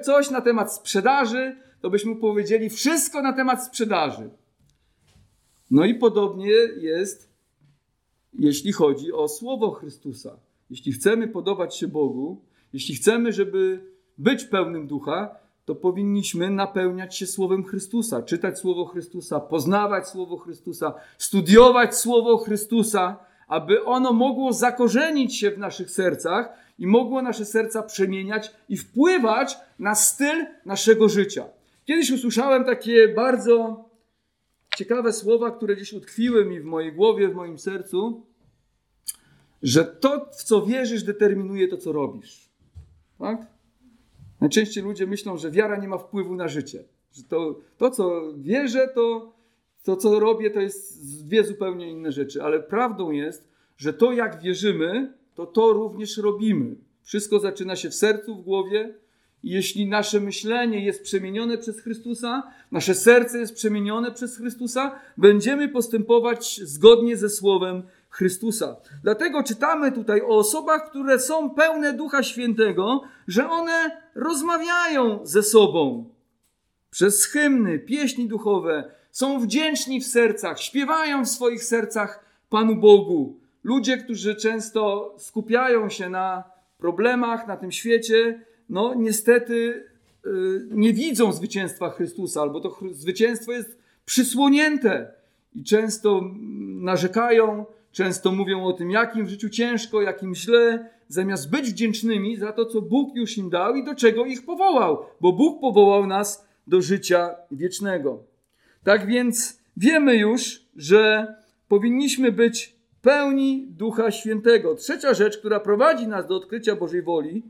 [0.03, 4.29] coś na temat sprzedaży, to byśmy powiedzieli wszystko na temat sprzedaży.
[5.71, 7.29] No i podobnie jest
[8.33, 10.37] jeśli chodzi o Słowo Chrystusa.
[10.69, 12.41] Jeśli chcemy podobać się Bogu,
[12.73, 13.79] jeśli chcemy, żeby
[14.17, 20.93] być pełnym ducha, to powinniśmy napełniać się Słowem Chrystusa, czytać Słowo Chrystusa, poznawać Słowo Chrystusa,
[21.17, 23.17] studiować Słowo Chrystusa,
[23.47, 29.57] aby ono mogło zakorzenić się w naszych sercach i mogło nasze serca przemieniać i wpływać
[29.79, 31.45] na styl naszego życia.
[31.85, 33.85] Kiedyś usłyszałem takie bardzo
[34.77, 38.25] ciekawe słowa, które gdzieś utkwiły mi w mojej głowie, w moim sercu,
[39.63, 42.49] że to, w co wierzysz, determinuje to, co robisz.
[43.19, 43.47] Tak?
[44.41, 46.83] Najczęściej ludzie myślą, że wiara nie ma wpływu na życie.
[47.13, 49.33] Że to, to co wierzę, to,
[49.83, 52.43] to, co robię, to jest dwie zupełnie inne rzeczy.
[52.43, 56.75] Ale prawdą jest, że to, jak wierzymy, to to również robimy.
[57.01, 58.93] Wszystko zaczyna się w sercu, w głowie.
[59.43, 66.61] Jeśli nasze myślenie jest przemienione przez Chrystusa, nasze serce jest przemienione przez Chrystusa, będziemy postępować
[66.63, 68.75] zgodnie ze Słowem Chrystusa.
[69.03, 76.09] Dlatego czytamy tutaj o osobach, które są pełne Ducha Świętego, że one rozmawiają ze sobą
[76.89, 83.39] przez hymny, pieśni duchowe, są wdzięczni w sercach, śpiewają w swoich sercach Panu Bogu.
[83.63, 86.43] Ludzie, którzy często skupiają się na
[86.77, 89.83] problemach na tym świecie, no niestety
[90.25, 95.11] yy, nie widzą zwycięstwa Chrystusa, albo to zwycięstwo jest przysłonięte
[95.55, 96.21] i często
[96.81, 102.51] narzekają, często mówią o tym, jakim w życiu ciężko, jakim źle, zamiast być wdzięcznymi za
[102.51, 106.47] to, co Bóg już im dał i do czego ich powołał, bo Bóg powołał nas
[106.67, 108.23] do życia wiecznego.
[108.83, 111.35] Tak więc wiemy już, że
[111.67, 114.75] powinniśmy być pełni Ducha Świętego.
[114.75, 117.43] Trzecia rzecz, która prowadzi nas do odkrycia Bożej woli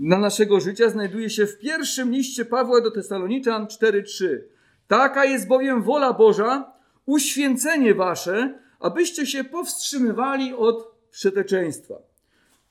[0.00, 4.38] na naszego życia, znajduje się w pierwszym liście Pawła do Tesaloniczan 4:3.
[4.88, 6.72] Taka jest bowiem wola Boża,
[7.06, 11.94] uświęcenie wasze, abyście się powstrzymywali od przeteczeństwa.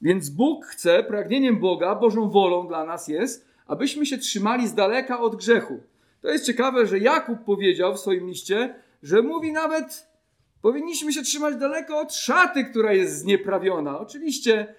[0.02, 5.20] Więc Bóg chce, pragnieniem Boga, Bożą wolą dla nas jest, abyśmy się trzymali z daleka
[5.20, 5.80] od grzechu.
[6.22, 10.08] To jest ciekawe, że Jakub powiedział w swoim liście, że mówi nawet,
[10.62, 14.00] powinniśmy się trzymać daleko od szaty, która jest znieprawiona.
[14.00, 14.76] Oczywiście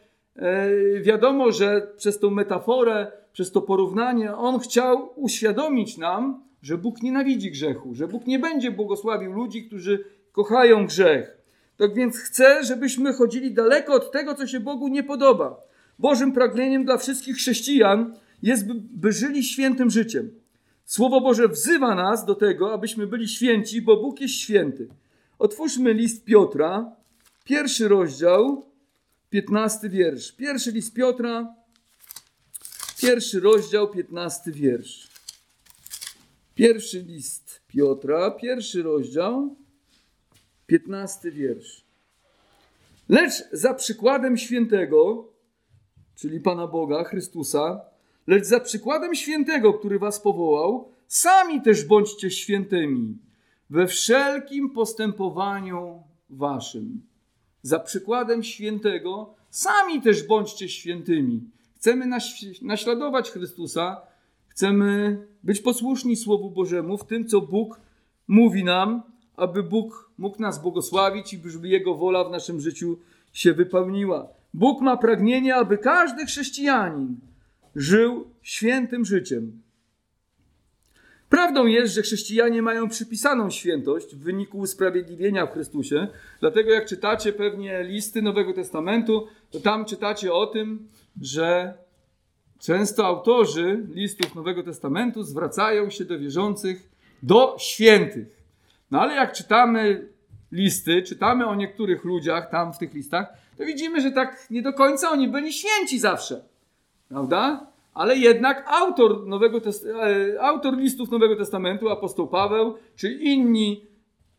[1.02, 7.50] wiadomo, że przez tą metaforę, przez to porównanie, on chciał uświadomić nam, że Bóg nienawidzi
[7.50, 11.36] grzechu, że Bóg nie będzie błogosławił ludzi, którzy kochają grzech.
[11.76, 15.56] Tak więc chce, żebyśmy chodzili daleko od tego, co się Bogu nie podoba.
[15.98, 20.30] Bożym pragnieniem dla wszystkich chrześcijan jest, by żyli świętym życiem.
[20.84, 24.88] Słowo Boże wzywa nas do tego, abyśmy byli święci, bo Bóg jest święty.
[25.38, 26.96] Otwórzmy list Piotra,
[27.44, 28.69] pierwszy rozdział,
[29.30, 30.32] piętnasty wiersz.
[30.32, 31.54] Pierwszy list Piotra,
[33.00, 35.08] pierwszy rozdział, piętnasty wiersz.
[36.54, 39.56] Pierwszy list Piotra, pierwszy rozdział,
[40.66, 41.84] piętnasty wiersz.
[43.08, 45.28] Lecz za przykładem świętego,
[46.14, 47.80] czyli Pana Boga, Chrystusa,
[48.26, 53.18] lecz za przykładem świętego, który was powołał, sami też bądźcie świętymi
[53.70, 57.09] we wszelkim postępowaniu waszym.
[57.62, 61.40] Za przykładem świętego, sami też bądźcie świętymi.
[61.76, 62.06] Chcemy
[62.62, 64.00] naśladować Chrystusa,
[64.48, 67.80] chcemy być posłuszni Słowu Bożemu w tym, co Bóg
[68.28, 69.02] mówi nam,
[69.36, 72.98] aby Bóg mógł nas błogosławić i żeby Jego wola w naszym życiu
[73.32, 74.28] się wypełniła.
[74.54, 77.16] Bóg ma pragnienie, aby każdy chrześcijanin
[77.76, 79.62] żył świętym życiem.
[81.30, 86.08] Prawdą jest, że chrześcijanie mają przypisaną świętość w wyniku usprawiedliwienia w Chrystusie.
[86.40, 90.88] Dlatego, jak czytacie pewnie listy Nowego Testamentu, to tam czytacie o tym,
[91.20, 91.74] że
[92.58, 96.90] często autorzy listów Nowego Testamentu zwracają się do wierzących,
[97.22, 98.26] do świętych.
[98.90, 100.08] No ale jak czytamy
[100.52, 103.26] listy, czytamy o niektórych ludziach tam w tych listach,
[103.58, 106.44] to widzimy, że tak nie do końca oni byli święci zawsze.
[107.08, 107.69] Prawda?
[107.94, 113.86] Ale jednak autor, Nowego Test e, autor listów Nowego Testamentu, apostoł Paweł, czy inni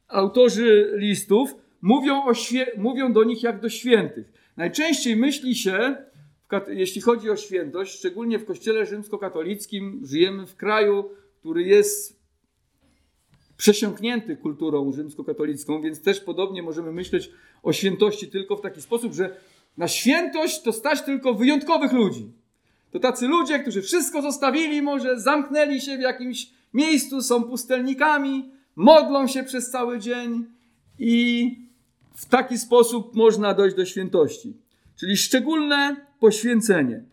[0.08, 2.34] autorzy listów, mówią, o
[2.78, 4.34] mówią do nich jak do świętych.
[4.58, 5.96] Najczęściej myśli się,
[6.68, 11.10] jeśli chodzi o świętość, szczególnie w kościele rzymskokatolickim, żyjemy w kraju,
[11.40, 12.22] który jest
[13.58, 17.32] przesiąknięty kulturą rzymskokatolicką, więc też podobnie możemy myśleć
[17.64, 19.38] o świętości tylko w taki sposób, że
[19.78, 22.32] na świętość to stać tylko wyjątkowych ludzi.
[22.92, 29.28] To tacy ludzie, którzy wszystko zostawili, może zamknęli się w jakimś miejscu, są pustelnikami, modlą
[29.28, 30.46] się przez cały dzień
[31.00, 31.56] i
[32.16, 34.54] w taki sposób można dojść do świętości.
[35.00, 37.04] Czyli szczególne poświęcenie.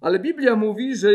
[0.00, 1.08] Ale Biblia mówi, że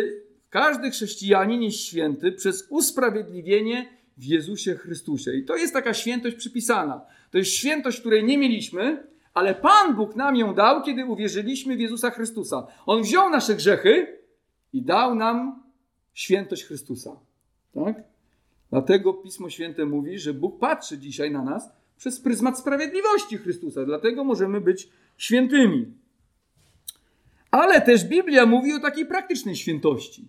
[0.49, 5.33] każdy chrześcijanin jest święty przez usprawiedliwienie w Jezusie Chrystusie.
[5.33, 7.01] I to jest taka świętość przypisana.
[7.31, 11.79] To jest świętość, której nie mieliśmy, ale Pan Bóg nam ją dał, kiedy uwierzyliśmy w
[11.79, 12.67] Jezusa Chrystusa.
[12.85, 14.17] On wziął nasze grzechy
[14.73, 15.63] i dał nam
[16.13, 17.15] świętość Chrystusa.
[17.73, 18.03] Tak?
[18.69, 23.85] Dlatego Pismo Święte mówi, że Bóg patrzy dzisiaj na nas przez pryzmat sprawiedliwości Chrystusa.
[23.85, 25.93] Dlatego możemy być świętymi.
[27.51, 30.27] Ale też Biblia mówi o takiej praktycznej świętości.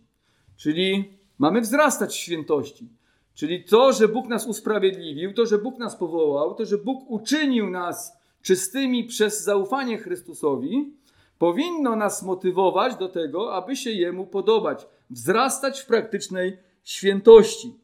[0.57, 2.89] Czyli mamy wzrastać w świętości.
[3.35, 7.71] Czyli to, że Bóg nas usprawiedliwił, to, że Bóg nas powołał, to, że Bóg uczynił
[7.71, 10.93] nas czystymi przez zaufanie Chrystusowi,
[11.39, 17.75] powinno nas motywować do tego, aby się Jemu podobać, wzrastać w praktycznej świętości.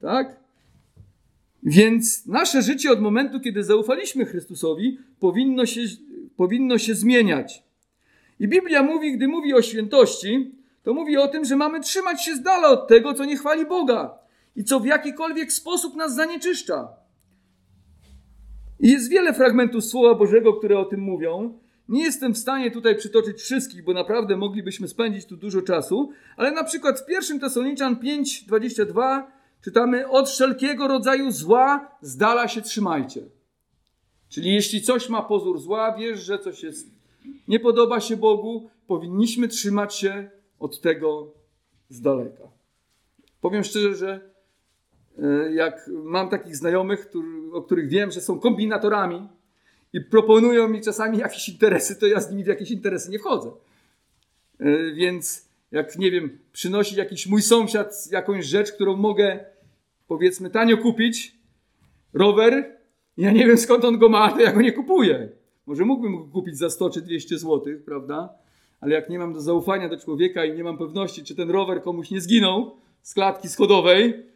[0.00, 0.36] Tak?
[1.62, 5.80] Więc nasze życie od momentu, kiedy zaufaliśmy Chrystusowi, powinno się,
[6.36, 7.62] powinno się zmieniać.
[8.40, 12.36] I Biblia mówi, gdy mówi o świętości, to mówi o tym, że mamy trzymać się
[12.36, 14.18] z dala od tego, co nie chwali Boga
[14.56, 17.03] i co w jakikolwiek sposób nas zanieczyszcza.
[18.84, 21.58] I jest wiele fragmentów Słowa Bożego, które o tym mówią.
[21.88, 26.50] Nie jestem w stanie tutaj przytoczyć wszystkich, bo naprawdę moglibyśmy spędzić tu dużo czasu, ale
[26.50, 29.22] na przykład w 1 Tesaloniczan 5:22
[29.62, 33.20] czytamy: Od wszelkiego rodzaju zła z dala się trzymajcie.
[34.28, 36.90] Czyli jeśli coś ma pozór zła, wiesz, że coś jest,
[37.48, 41.32] nie podoba się Bogu, powinniśmy trzymać się od tego
[41.88, 42.44] z daleka.
[43.40, 44.33] Powiem szczerze, że
[45.54, 47.10] jak mam takich znajomych,
[47.52, 49.28] o których wiem, że są kombinatorami
[49.92, 53.50] i proponują mi czasami jakieś interesy, to ja z nimi w jakieś interesy nie wchodzę.
[54.60, 59.44] E, więc jak nie wiem, przynosi jakiś mój sąsiad jakąś rzecz, którą mogę
[60.08, 61.36] powiedzmy tanio kupić,
[62.12, 62.76] rower,
[63.16, 65.28] ja nie wiem skąd on go ma, to ja go nie kupuję.
[65.66, 68.34] Może mógłbym go kupić za 100 czy 200 zł, prawda?
[68.80, 71.82] Ale jak nie mam do zaufania do człowieka i nie mam pewności, czy ten rower
[71.82, 74.26] komuś nie zginął z klatki schodowej,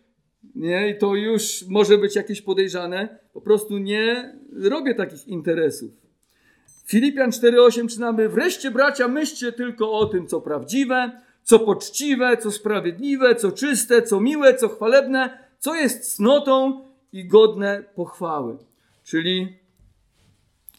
[0.55, 3.19] nie, i to już może być jakieś podejrzane.
[3.33, 5.91] Po prostu nie robię takich interesów.
[6.87, 13.35] Filipian 4:8 czytamy: Wreszcie, bracia, myślcie tylko o tym, co prawdziwe, co poczciwe, co sprawiedliwe,
[13.35, 18.57] co czyste, co miłe, co chwalebne, co jest cnotą i godne pochwały.
[19.05, 19.57] Czyli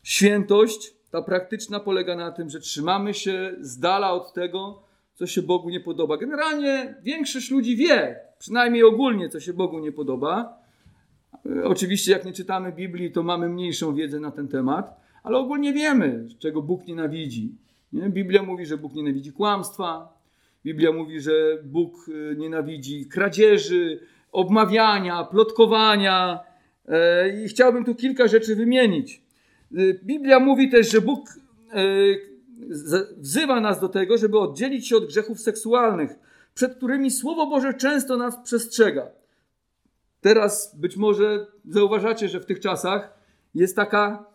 [0.03, 4.83] świętość, ta praktyczna, polega na tym, że trzymamy się z dala od tego,
[5.19, 6.17] co się Bogu nie podoba.
[6.17, 10.57] Generalnie większość ludzi wie, przynajmniej ogólnie, co się Bogu nie podoba.
[11.63, 16.27] Oczywiście, jak nie czytamy Biblii, to mamy mniejszą wiedzę na ten temat, ale ogólnie wiemy,
[16.39, 17.55] czego Bóg nienawidzi.
[17.93, 18.09] Nie?
[18.09, 20.13] Biblia mówi, że Bóg nienawidzi kłamstwa,
[20.65, 21.31] Biblia mówi, że
[21.63, 23.99] Bóg y, nienawidzi kradzieży,
[24.31, 26.39] obmawiania, plotkowania.
[26.87, 29.21] E, I chciałbym tu kilka rzeczy wymienić.
[29.77, 32.38] Y, Biblia mówi też, że Bóg y,
[33.17, 36.19] wzywa nas do tego, żeby oddzielić się od grzechów seksualnych,
[36.53, 39.07] przed którymi Słowo Boże często nas przestrzega.
[40.21, 43.13] Teraz być może zauważacie, że w tych czasach
[43.55, 44.25] jest taka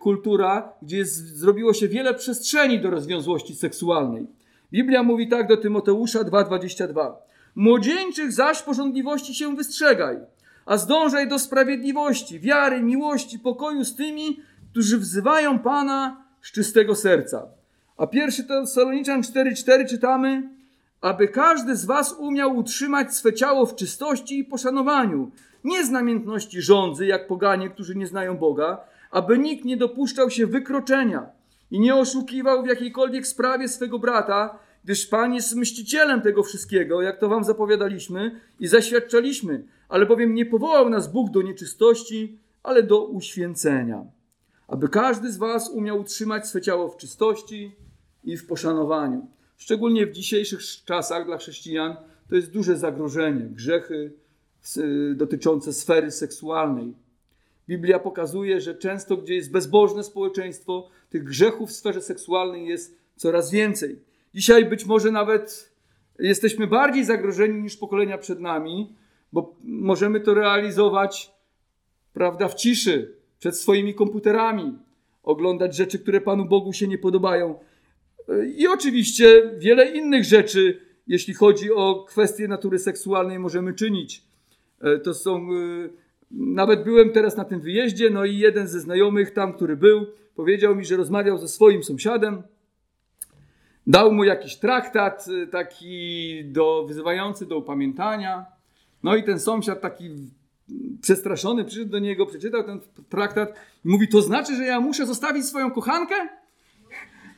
[0.00, 4.26] kultura, gdzie zrobiło się wiele przestrzeni do rozwiązłości seksualnej.
[4.72, 7.12] Biblia mówi tak do Tymoteusza 2:22.
[7.54, 10.16] Młodzieńczych zaś porządliwości się wystrzegaj,
[10.66, 17.46] a zdążaj do sprawiedliwości, wiary, miłości, pokoju z tymi, którzy wzywają Pana z czystego serca.
[17.96, 20.48] A pierwszy Tesaloniczan 4:4 czytamy,
[21.00, 25.30] aby każdy z was umiał utrzymać swe ciało w czystości i poszanowaniu,
[25.64, 28.80] nie z namiętności rządzy, jak poganie, którzy nie znają Boga,
[29.10, 31.26] aby nikt nie dopuszczał się wykroczenia
[31.70, 37.18] i nie oszukiwał w jakiejkolwiek sprawie swego brata, gdyż Pan jest mścicielem tego wszystkiego, jak
[37.18, 43.04] to wam zapowiadaliśmy i zaświadczaliśmy, ale bowiem nie powołał nas Bóg do nieczystości, ale do
[43.04, 44.04] uświęcenia,
[44.68, 47.72] aby każdy z was umiał utrzymać swe ciało w czystości
[48.24, 49.26] i w poszanowaniu.
[49.56, 51.96] Szczególnie w dzisiejszych czasach dla chrześcijan
[52.28, 54.12] to jest duże zagrożenie, grzechy
[55.14, 56.94] dotyczące sfery seksualnej.
[57.68, 63.50] Biblia pokazuje, że często, gdzie jest bezbożne społeczeństwo, tych grzechów w sferze seksualnej jest coraz
[63.50, 63.98] więcej.
[64.34, 65.74] Dzisiaj być może nawet
[66.18, 68.94] jesteśmy bardziej zagrożeni niż pokolenia przed nami,
[69.32, 71.32] bo możemy to realizować,
[72.12, 74.78] prawda, w ciszy, przed swoimi komputerami,
[75.22, 77.58] oglądać rzeczy, które Panu Bogu się nie podobają.
[78.56, 84.22] I oczywiście wiele innych rzeczy, jeśli chodzi o kwestie natury seksualnej, możemy czynić.
[84.80, 85.36] E, to są.
[85.36, 85.88] E,
[86.30, 90.06] nawet byłem teraz na tym wyjeździe, no i jeden ze znajomych tam, który był,
[90.36, 92.42] powiedział mi, że rozmawiał ze swoim sąsiadem
[93.86, 98.46] Dał mu jakiś traktat taki do, wyzywający do upamiętania.
[99.02, 100.10] No i ten sąsiad taki
[101.04, 105.44] przestraszony przyszedł do niego, przeczytał ten traktat i mówi, to znaczy, że ja muszę zostawić
[105.44, 106.14] swoją kochankę?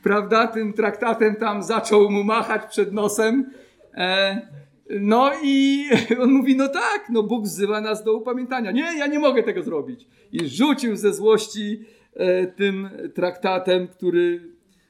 [0.03, 0.47] Prawda?
[0.47, 3.51] Tym traktatem tam zaczął mu machać przed nosem.
[3.93, 4.41] E,
[4.89, 5.85] no i
[6.23, 8.71] on mówi, no tak, no Bóg wzywa nas do upamiętania.
[8.71, 10.07] Nie, ja nie mogę tego zrobić.
[10.31, 14.41] I rzucił ze złości e, tym traktatem, który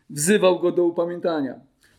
[0.09, 1.55] wzywał go do upamiętania.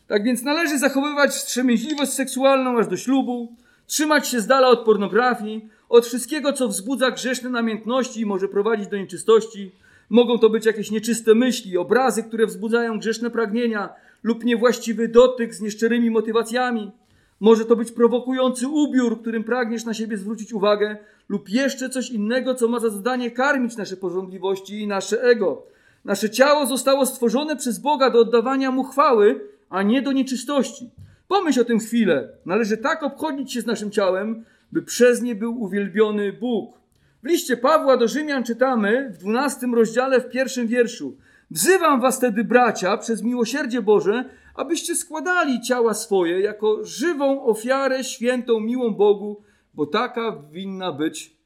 [0.07, 3.55] Tak więc należy zachowywać wstrzemięźliwość seksualną aż do ślubu,
[3.89, 8.87] trzymać się z dala od pornografii, od wszystkiego, co wzbudza grzeszne namiętności i może prowadzić
[8.87, 9.71] do nieczystości.
[10.09, 13.89] Mogą to być jakieś nieczyste myśli, obrazy, które wzbudzają grzeszne pragnienia
[14.23, 16.91] lub niewłaściwy dotyk z nieszczerymi motywacjami.
[17.39, 20.97] Może to być prowokujący ubiór, którym pragniesz na siebie zwrócić uwagę,
[21.29, 25.63] lub jeszcze coś innego, co ma za zadanie karmić nasze porządliwości i nasze ego.
[26.05, 30.89] Nasze ciało zostało stworzone przez Boga do oddawania mu chwały, a nie do nieczystości.
[31.29, 32.29] Pomyśl o tym chwilę.
[32.45, 36.79] Należy tak obchodzić się z naszym ciałem, by przez nie był uwielbiony Bóg.
[37.23, 41.17] W liście Pawła do Rzymian czytamy w 12 rozdziale, w pierwszym wierszu.
[41.51, 48.59] Wzywam was tedy, bracia, przez miłosierdzie Boże, abyście składali ciała swoje jako żywą ofiarę świętą,
[48.59, 49.41] miłą Bogu,
[49.73, 51.37] bo taka winna być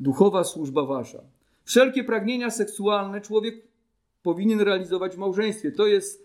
[0.00, 1.20] duchowa służba wasza.
[1.64, 3.54] Wszelkie pragnienia seksualne człowiek
[4.22, 5.72] powinien realizować w małżeństwie.
[5.72, 6.24] To jest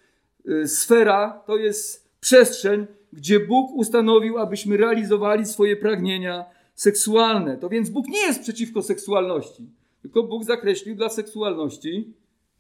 [0.49, 6.45] y, sfera, to jest przestrzeń, gdzie Bóg ustanowił, abyśmy realizowali swoje pragnienia
[6.75, 7.57] seksualne.
[7.57, 9.69] To więc Bóg nie jest przeciwko seksualności,
[10.01, 12.13] tylko Bóg zakreślił dla seksualności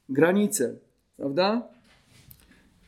[0.09, 0.75] granice.
[1.17, 1.67] Prawda?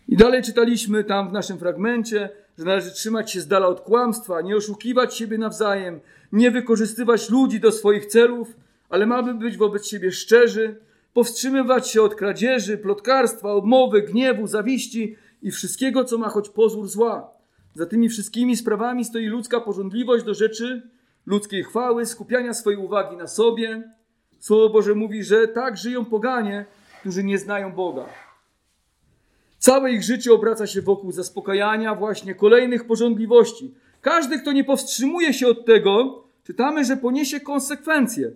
[0.07, 4.41] I dalej czytaliśmy tam w naszym fragmencie, że należy trzymać się z dala od kłamstwa,
[4.41, 5.99] nie oszukiwać siebie nawzajem,
[6.32, 8.55] nie wykorzystywać ludzi do swoich celów,
[8.89, 10.76] ale mamy być wobec siebie szczerzy,
[11.13, 17.32] powstrzymywać się od kradzieży, plotkarstwa, obmowy, gniewu, zawiści i wszystkiego, co ma choć pozór zła.
[17.74, 20.90] Za tymi wszystkimi sprawami stoi ludzka porządliwość do rzeczy
[21.26, 23.92] ludzkiej chwały, skupiania swojej uwagi na sobie.
[24.40, 26.66] Słowo Boże mówi, że tak żyją poganie,
[27.00, 28.06] którzy nie znają Boga.
[29.60, 33.74] Całe ich życie obraca się wokół zaspokajania właśnie kolejnych porządliwości.
[34.02, 38.32] Każdy, kto nie powstrzymuje się od tego, czytamy, że poniesie konsekwencje.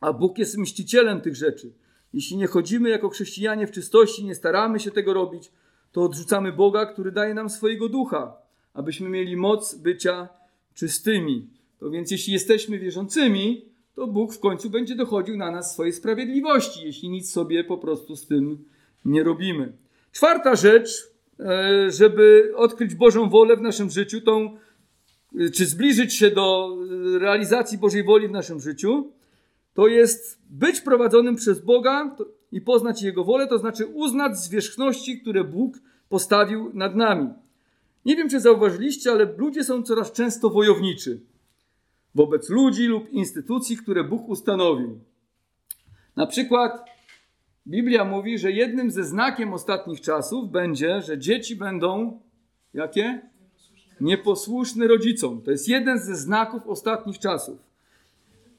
[0.00, 1.72] A Bóg jest mścicielem tych rzeczy.
[2.12, 5.50] Jeśli nie chodzimy jako chrześcijanie w czystości, nie staramy się tego robić,
[5.92, 8.36] to odrzucamy Boga, który daje nam swojego ducha,
[8.74, 10.28] abyśmy mieli moc bycia
[10.74, 11.46] czystymi.
[11.78, 13.64] To więc jeśli jesteśmy wierzącymi,
[13.94, 18.16] to Bóg w końcu będzie dochodził na nas swojej sprawiedliwości, jeśli nic sobie po prostu
[18.16, 18.64] z tym
[19.04, 19.72] nie robimy.
[20.12, 24.56] Czwarta rzecz, e, żeby odkryć Bożą wolę w naszym życiu, tą,
[25.38, 26.76] e, czy zbliżyć się do
[27.14, 29.12] e, realizacji Bożej woli w naszym życiu,
[29.74, 32.16] to jest być prowadzonym przez Boga
[32.52, 35.78] i poznać Jego wolę, to znaczy uznać zwierzchności, które Bóg
[36.08, 37.28] postawił nad nami.
[38.04, 41.20] Nie wiem, czy zauważyliście, ale ludzie są coraz często wojowniczy
[42.14, 45.00] wobec ludzi lub instytucji, które Bóg ustanowił.
[46.16, 46.90] Na przykład
[47.66, 52.20] Biblia mówi, że jednym ze znakiem ostatnich czasów będzie, że dzieci będą
[52.74, 53.20] jakie?
[54.00, 55.42] Nieposłuszne rodzicom.
[55.42, 57.58] To jest jeden ze znaków ostatnich czasów.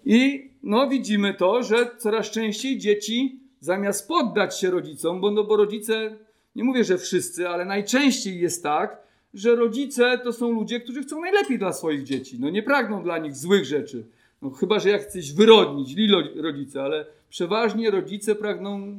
[0.05, 5.55] I no widzimy to, że coraz częściej dzieci zamiast poddać się rodzicom, bo, no, bo
[5.55, 6.15] rodzice,
[6.55, 8.97] nie mówię, że wszyscy, ale najczęściej jest tak,
[9.33, 12.37] że rodzice to są ludzie, którzy chcą najlepiej dla swoich dzieci.
[12.39, 14.05] No nie pragną dla nich złych rzeczy.
[14.41, 18.95] No, chyba, że jak chcesz wyrodnić, źli rodzice, ale przeważnie rodzice pragną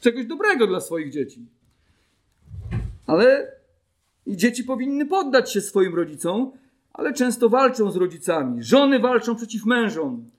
[0.00, 1.40] czegoś dobrego dla swoich dzieci.
[3.06, 3.52] Ale
[4.26, 6.52] i dzieci powinny poddać się swoim rodzicom,
[6.92, 8.62] ale często walczą z rodzicami.
[8.62, 10.30] Żony walczą przeciw mężom,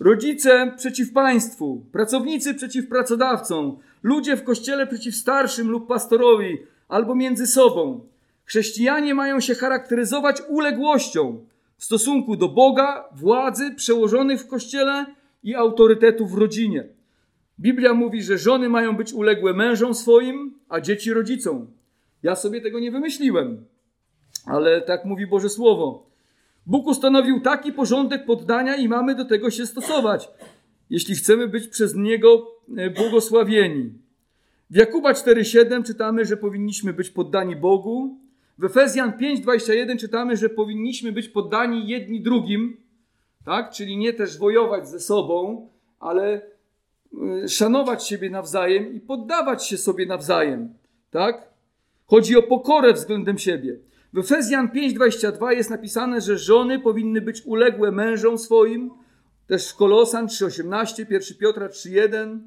[0.00, 7.46] rodzice przeciw państwu, pracownicy przeciw pracodawcom, ludzie w kościele przeciw starszym lub pastorowi, albo między
[7.46, 8.06] sobą.
[8.44, 11.44] Chrześcijanie mają się charakteryzować uległością
[11.76, 15.06] w stosunku do Boga, władzy przełożonych w kościele
[15.42, 16.88] i autorytetu w rodzinie.
[17.60, 21.66] Biblia mówi, że żony mają być uległe mężom swoim, a dzieci rodzicom.
[22.22, 23.64] Ja sobie tego nie wymyśliłem,
[24.46, 26.09] ale tak mówi Boże Słowo.
[26.66, 30.28] Bóg ustanowił taki porządek poddania i mamy do tego się stosować,
[30.90, 32.46] jeśli chcemy być przez Niego
[32.76, 33.92] e, błogosławieni.
[34.70, 38.18] W Jakuba 4,7 czytamy, że powinniśmy być poddani Bogu.
[38.58, 42.76] W Efezjan 5,21 czytamy, że powinniśmy być poddani jedni drugim,
[43.44, 43.70] tak?
[43.70, 45.68] czyli nie też wojować ze sobą,
[46.00, 46.42] ale
[47.44, 50.74] y, szanować siebie nawzajem i poddawać się sobie nawzajem.
[51.10, 51.48] Tak?
[52.06, 53.76] Chodzi o pokorę względem siebie.
[54.12, 58.90] W Efezjan 5:22 jest napisane, że żony powinny być uległe mężom swoim.
[59.46, 62.38] Też w Kolosan 3:18, 1 Piotra 3:1.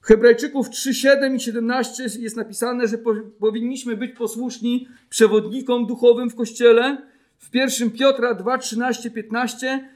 [0.00, 6.34] W Hebrajczyków 3:7 i 17 jest napisane, że po, powinniśmy być posłuszni przewodnikom duchowym w
[6.34, 7.08] kościele.
[7.38, 9.88] W 1 Piotra 2:13, 15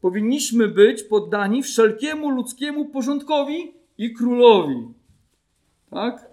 [0.00, 4.88] powinniśmy być poddani wszelkiemu ludzkiemu porządkowi i królowi.
[5.90, 6.31] Tak?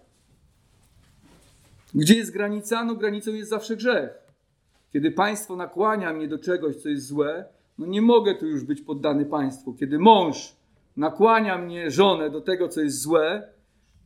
[1.95, 2.83] Gdzie jest granica?
[2.83, 4.09] No granicą jest zawsze grzech.
[4.93, 7.45] Kiedy państwo nakłania mnie do czegoś, co jest złe,
[7.77, 9.73] no nie mogę tu już być poddany państwu.
[9.73, 10.55] Kiedy mąż
[10.97, 13.47] nakłania mnie żonę do tego, co jest złe,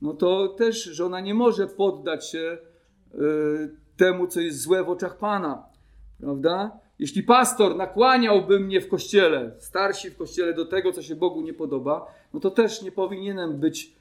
[0.02, 2.58] no to też żona nie może poddać się
[3.16, 3.18] y,
[3.98, 5.64] temu, co jest złe w oczach Pana.
[6.20, 6.80] Prawda?
[7.00, 11.54] Jeśli pastor nakłaniałby mnie w kościele, starsi w kościele do tego, co się Bogu nie
[11.54, 13.94] podoba, no to też nie powinienem być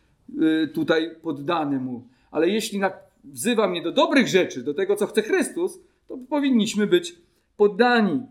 [0.43, 2.07] y, tutaj poddany mu.
[2.31, 2.79] Ale jeśli
[3.25, 7.15] wzywa mnie do dobrych rzeczy, do tego, co chce Chrystus, to powinniśmy być
[7.57, 8.23] poddani.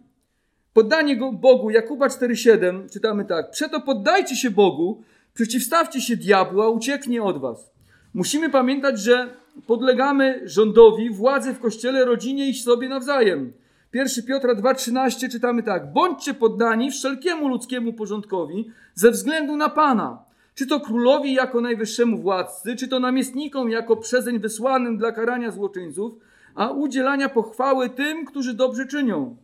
[0.74, 3.52] Poddanie go Bogu, Jakuba 4,7 czytamy tak.
[3.52, 7.72] Przeto poddajcie się Bogu, przeciwstawcie się diabłu, a ucieknie od was.
[8.14, 9.30] Musimy pamiętać, że
[9.68, 13.54] podlegamy rządowi, władzy w kościele, rodzinie i sobie nawzajem.
[13.94, 15.94] 1 Piotra 2,13 czytamy tak.
[15.94, 20.31] Bądźcie poddani wszelkiemu ludzkiemu porządkowi ze względu na Pana.
[20.56, 26.14] Czy to królowi jako najwyższemu władcy, czy to namiestnikom jako przezeń wysłanym dla karania złoczyńców,
[26.56, 29.36] a udzielania pochwały tym, którzy dobrze czynią.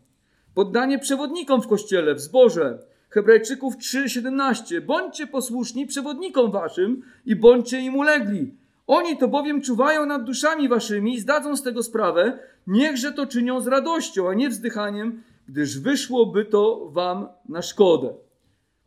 [0.53, 2.79] Poddanie przewodnikom w kościele, w zborze.
[3.09, 4.81] Hebrajczyków 3,17.
[4.81, 8.53] Bądźcie posłuszni przewodnikom waszym i bądźcie im ulegli.
[8.87, 13.61] Oni to bowiem czuwają nad duszami waszymi i zdadzą z tego sprawę, niechże to czynią
[13.61, 18.13] z radością, a nie wzdychaniem, gdyż wyszłoby to wam na szkodę.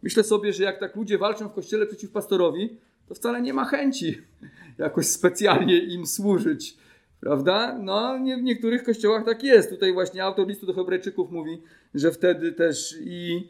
[0.03, 2.77] Myślę sobie, że jak tak ludzie walczą w kościele przeciw pastorowi,
[3.09, 4.19] to wcale nie ma chęci
[4.79, 6.77] jakoś specjalnie im służyć.
[7.21, 7.79] Prawda?
[7.79, 9.71] No, nie, w niektórych kościołach tak jest.
[9.71, 11.63] Tutaj właśnie autor listu do Hebrajczyków mówi,
[11.95, 13.49] że wtedy też i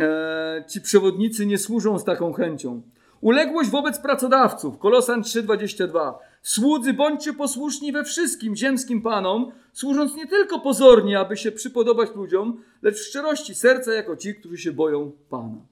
[0.00, 2.82] e, ci przewodnicy nie służą z taką chęcią.
[3.20, 4.78] Uległość wobec pracodawców.
[4.78, 6.14] Kolosan 3,22.
[6.42, 12.62] Słudzy, bądźcie posłuszni we wszystkim ziemskim panom, służąc nie tylko pozornie, aby się przypodobać ludziom,
[12.82, 15.71] lecz w szczerości serca jako ci, którzy się boją Pana.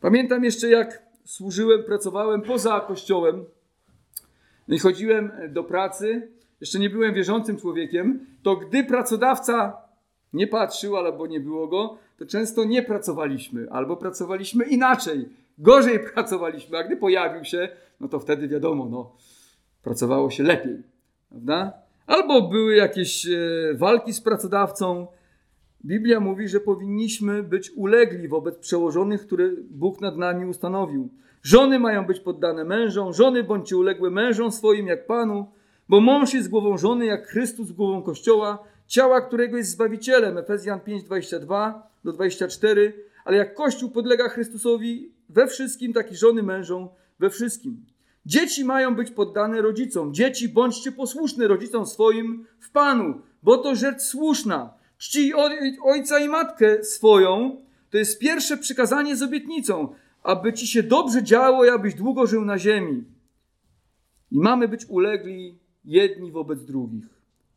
[0.00, 3.44] Pamiętam jeszcze, jak służyłem, pracowałem poza kościołem
[4.68, 6.28] no i chodziłem do pracy.
[6.60, 8.26] Jeszcze nie byłem wierzącym człowiekiem.
[8.42, 9.76] To gdy pracodawca
[10.32, 15.28] nie patrzył albo nie było go, to często nie pracowaliśmy albo pracowaliśmy inaczej
[15.58, 17.68] gorzej pracowaliśmy, a gdy pojawił się,
[18.00, 19.12] no to wtedy wiadomo, no,
[19.82, 20.82] pracowało się lepiej,
[21.28, 21.72] prawda?
[22.06, 23.30] Albo były jakieś e,
[23.74, 25.06] walki z pracodawcą.
[25.84, 31.08] Biblia mówi, że powinniśmy być ulegli wobec przełożonych, które Bóg nad nami ustanowił.
[31.42, 35.46] Żony mają być poddane mężom, żony bądźcie uległe mężom swoim jak Panu,
[35.88, 40.38] bo mąż jest głową żony, jak Chrystus głową Kościoła, ciała, którego jest Zbawicielem.
[40.38, 42.92] Efezjan 5, 22 do 24.
[43.24, 47.86] Ale jak Kościół podlega Chrystusowi, we wszystkim, tak i żony mężom we wszystkim.
[48.26, 50.14] Dzieci mają być poddane rodzicom.
[50.14, 54.77] Dzieci, bądźcie posłuszne rodzicom swoim w Panu, bo to rzecz słuszna.
[54.98, 55.32] Czci
[55.82, 57.60] ojca i matkę swoją.
[57.90, 62.44] To jest pierwsze przykazanie z obietnicą, aby ci się dobrze działo i abyś długo żył
[62.44, 63.04] na ziemi.
[64.32, 67.06] I mamy być ulegli jedni wobec drugich,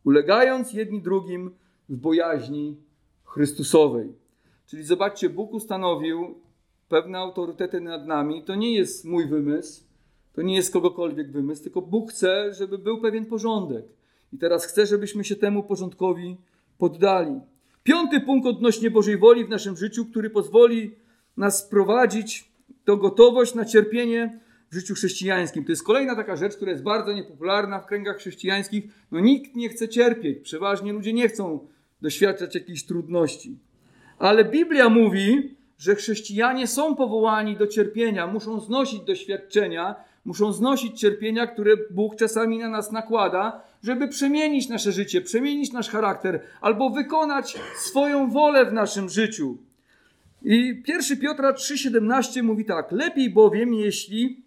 [0.03, 1.51] ulegając jedni drugim
[1.89, 2.77] w bojaźni
[3.23, 4.13] Chrystusowej.
[4.67, 6.35] Czyli zobaczcie, Bóg ustanowił
[6.89, 9.83] pewne autorytety nad nami, to nie jest mój wymysł,
[10.33, 13.85] to nie jest kogokolwiek wymysł, tylko Bóg chce, żeby był pewien porządek.
[14.33, 16.37] I teraz chce, żebyśmy się temu porządkowi
[16.81, 17.39] poddali.
[17.83, 20.95] Piąty punkt odnośnie Bożej woli w naszym życiu, który pozwoli
[21.37, 22.51] nas prowadzić,
[22.85, 24.39] to gotowość na cierpienie
[24.71, 25.65] w życiu chrześcijańskim.
[25.65, 28.83] To jest kolejna taka rzecz, która jest bardzo niepopularna w kręgach chrześcijańskich.
[29.11, 30.39] No nikt nie chce cierpieć.
[30.39, 31.67] Przeważnie ludzie nie chcą
[32.01, 33.57] doświadczać jakichś trudności.
[34.19, 41.47] Ale Biblia mówi, że chrześcijanie są powołani do cierpienia, muszą znosić doświadczenia, muszą znosić cierpienia,
[41.47, 47.59] które Bóg czasami na nas nakłada, żeby przemienić nasze życie, przemienić nasz charakter albo wykonać
[47.75, 49.57] swoją wolę w naszym życiu.
[50.43, 54.43] I 1 Piotra 3,17 mówi tak: Lepiej bowiem, jeśli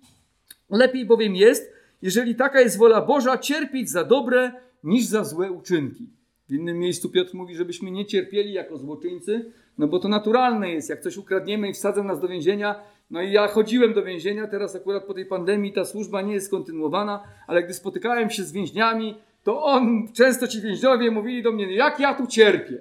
[0.71, 1.73] lepiej bowiem jest,
[2.03, 4.53] jeżeli taka jest wola Boża, cierpieć za dobre
[4.85, 6.07] niż za złe uczynki.
[6.49, 10.91] W innym miejscu Piotr mówi, żebyśmy nie cierpieli jako złoczyńcy, no bo to naturalne jest,
[10.91, 12.81] jak coś ukradniemy i wsadzą nas do więzienia.
[13.11, 16.51] No i ja chodziłem do więzienia, teraz akurat po tej pandemii ta służba nie jest
[16.51, 21.75] kontynuowana, ale gdy spotykałem się z więźniami, to on, często ci więźniowie mówili do mnie,
[21.75, 22.79] jak ja tu cierpię.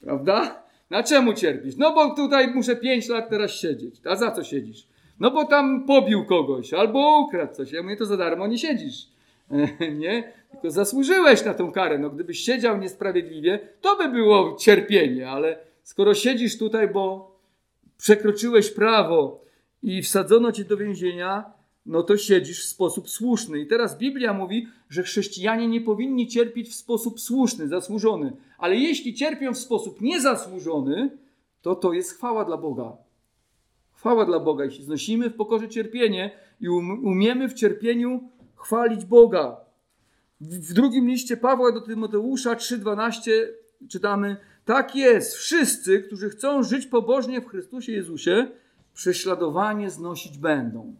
[0.00, 0.62] Prawda?
[0.90, 1.76] Na czemu cierpisz?
[1.76, 4.00] No bo tutaj muszę pięć lat teraz siedzieć.
[4.04, 4.86] A za co siedzisz?
[5.20, 7.72] No bo tam pobił kogoś albo ukradł coś.
[7.72, 9.08] Ja mówię, to za darmo nie siedzisz.
[10.02, 10.32] nie?
[10.50, 11.98] Tylko zasłużyłeś na tą karę.
[11.98, 17.36] No gdybyś siedział niesprawiedliwie, to by było cierpienie, ale skoro siedzisz tutaj, bo
[17.98, 19.44] przekroczyłeś prawo
[19.82, 21.52] i wsadzono cię do więzienia,
[21.86, 23.60] no to siedzisz w sposób słuszny.
[23.60, 28.32] I teraz Biblia mówi, że chrześcijanie nie powinni cierpieć w sposób słuszny, zasłużony.
[28.58, 31.10] Ale jeśli cierpią w sposób niezasłużony,
[31.62, 32.96] to to jest chwała dla Boga.
[33.92, 36.30] Chwała dla Boga, jeśli znosimy w pokorze cierpienie
[36.60, 38.30] i um, umiemy w cierpieniu
[38.68, 39.56] chwalić Boga.
[40.40, 43.30] W drugim liście Pawła do Tymoteusza 3:12
[43.88, 48.46] czytamy: Tak jest, wszyscy, którzy chcą żyć pobożnie w Chrystusie Jezusie,
[48.94, 50.94] prześladowanie znosić będą.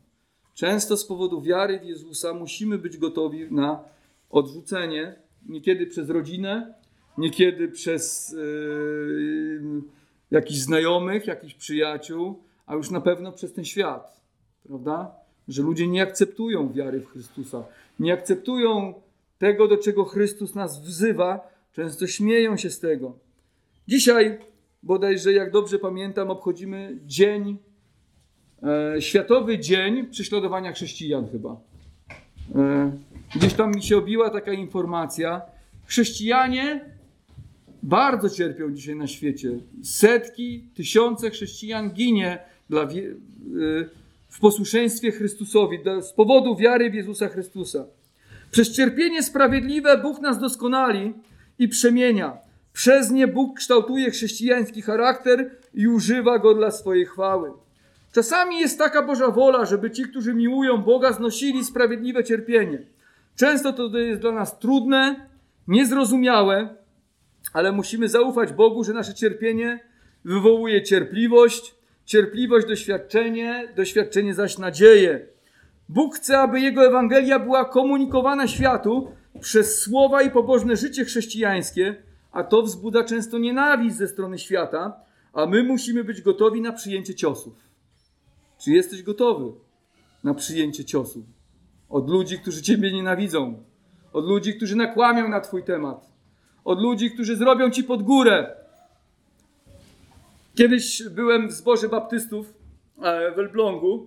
[0.55, 3.85] Często z powodu wiary w Jezusa musimy być gotowi na
[4.31, 5.17] odrzucenie,
[5.49, 6.75] niekiedy przez rodzinę,
[7.19, 9.83] niekiedy przez yy,
[10.31, 14.21] jakichś znajomych, jakichś przyjaciół, a już na pewno przez ten świat.
[14.69, 15.28] Prawda?
[15.49, 17.65] Że ludzie nie akceptują wiary w Chrystusa,
[17.99, 18.95] nie akceptują
[19.39, 23.19] tego, do czego Chrystus nas wzywa, często śmieją się z tego.
[23.89, 24.39] Dzisiaj,
[24.83, 27.57] bodajże, jak dobrze pamiętam, obchodzimy dzień,
[28.63, 31.61] e, Światowy Dzień Prześladowania Chrześcijan chyba.
[32.55, 32.93] E,
[33.35, 35.43] gdzieś tam mi się obiła taka informacja.
[35.87, 36.85] Chrześcijanie
[37.83, 39.51] bardzo cierpią dzisiaj na świecie.
[39.83, 42.39] Setki, tysiące chrześcijan ginie
[42.71, 42.89] dla, e,
[44.29, 47.87] w posłuszeństwie Chrystusowi z powodu wiary w Jezusa Chrystusa.
[48.51, 51.15] Przez cierpienie sprawiedliwe Bóg nas doskonali
[51.59, 52.37] i przemienia.
[52.73, 57.53] Przez nie Bóg kształtuje chrześcijański charakter i używa go dla swojej chwały.
[58.13, 62.83] Czasami jest taka Boża wola, żeby ci, którzy miłują Boga, znosili sprawiedliwe cierpienie.
[63.37, 65.29] Często to jest dla nas trudne,
[65.69, 66.77] niezrozumiałe,
[67.53, 69.81] ale musimy zaufać Bogu, że nasze cierpienie
[70.25, 71.75] wywołuje cierpliwość,
[72.09, 75.27] cierpliwość doświadczenie, doświadczenie zaś nadzieję.
[75.89, 82.03] Bóg chce, aby Jego Ewangelia była komunikowana światu przez słowa i pobożne życie chrześcijańskie,
[82.33, 85.01] a to wzbudza często nienawiść ze strony świata,
[85.33, 87.55] a my musimy być gotowi na przyjęcie ciosów.
[88.59, 89.53] Czy jesteś gotowy
[90.25, 91.25] na przyjęcie ciosów?
[91.89, 93.63] Od ludzi, którzy Ciebie nienawidzą,
[94.13, 96.11] od ludzi, którzy nakłamią na Twój temat,
[96.65, 98.55] od ludzi, którzy zrobią Ci pod górę.
[100.59, 102.55] Kiedyś byłem w zborze baptystów
[103.03, 104.07] e, w Elblągu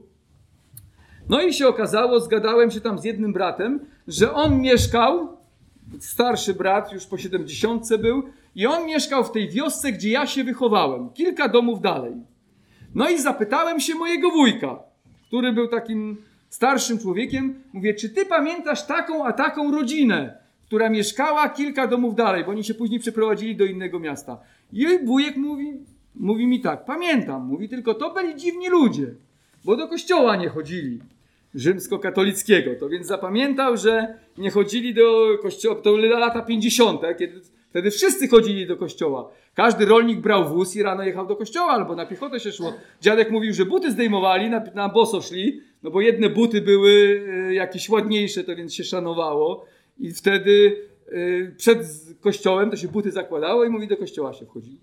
[1.30, 5.38] no i się okazało, zgadałem się tam z jednym bratem, że on mieszkał,
[6.00, 8.24] starszy brat, już po 70 był,
[8.56, 12.14] i on mieszkał w tej wiosce, gdzie ja się wychowałem, kilka domów dalej.
[12.96, 14.80] No i zapytałem się mojego wujka,
[15.28, 16.18] który był takim
[16.50, 22.44] starszym człowiekiem, mówię, czy ty pamiętasz taką a taką rodzinę, która mieszkała kilka domów dalej,
[22.44, 24.38] bo oni się później przeprowadzili do innego miasta.
[24.74, 29.14] I wujek mówi, mówi mi tak, pamiętam, mówi tylko to byli dziwni ludzie,
[29.66, 31.00] bo do kościoła nie chodzili
[31.56, 32.72] rzymskokatolickiego.
[32.80, 38.68] To więc zapamiętał, że nie chodzili do kościoła, to lata 50., kiedy wtedy wszyscy chodzili
[38.68, 39.32] do kościoła.
[39.56, 42.74] Każdy rolnik brał wóz i rano jechał do kościoła albo na piechotę się szło.
[43.02, 47.54] Dziadek mówił, że buty zdejmowali, na, na boso szli, no bo jedne buty były e,
[47.54, 49.66] jakieś ładniejsze, to więc się szanowało.
[50.00, 51.78] I wtedy e, przed
[52.22, 54.78] kościołem to się buty zakładało i mówi, do kościoła się wchodzi.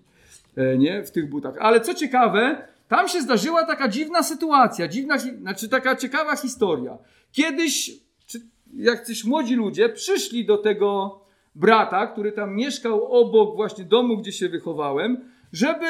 [0.59, 1.03] E, nie?
[1.03, 1.55] W tych butach.
[1.59, 6.97] Ale co ciekawe, tam się zdarzyła taka dziwna sytuacja, dziwna, znaczy taka ciekawa historia.
[7.31, 7.91] Kiedyś,
[8.27, 8.41] czy
[8.73, 11.19] jacyś młodzi ludzie przyszli do tego
[11.55, 15.17] brata, który tam mieszkał obok właśnie domu, gdzie się wychowałem,
[15.53, 15.85] żeby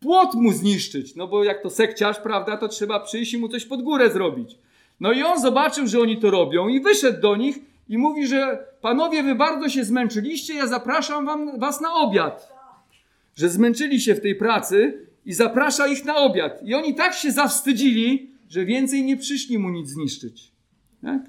[0.00, 1.16] płot mu zniszczyć.
[1.16, 4.58] No bo jak to sekciarz, prawda, to trzeba przyjść i mu coś pod górę zrobić.
[5.00, 7.58] No i on zobaczył, że oni to robią i wyszedł do nich
[7.88, 12.53] i mówi, że panowie, wy bardzo się zmęczyliście, ja zapraszam wam, was na obiad.
[13.34, 16.62] Że zmęczyli się w tej pracy i zaprasza ich na obiad.
[16.62, 20.52] I oni tak się zawstydzili, że więcej nie przyszli mu nic zniszczyć.
[21.02, 21.22] Tak?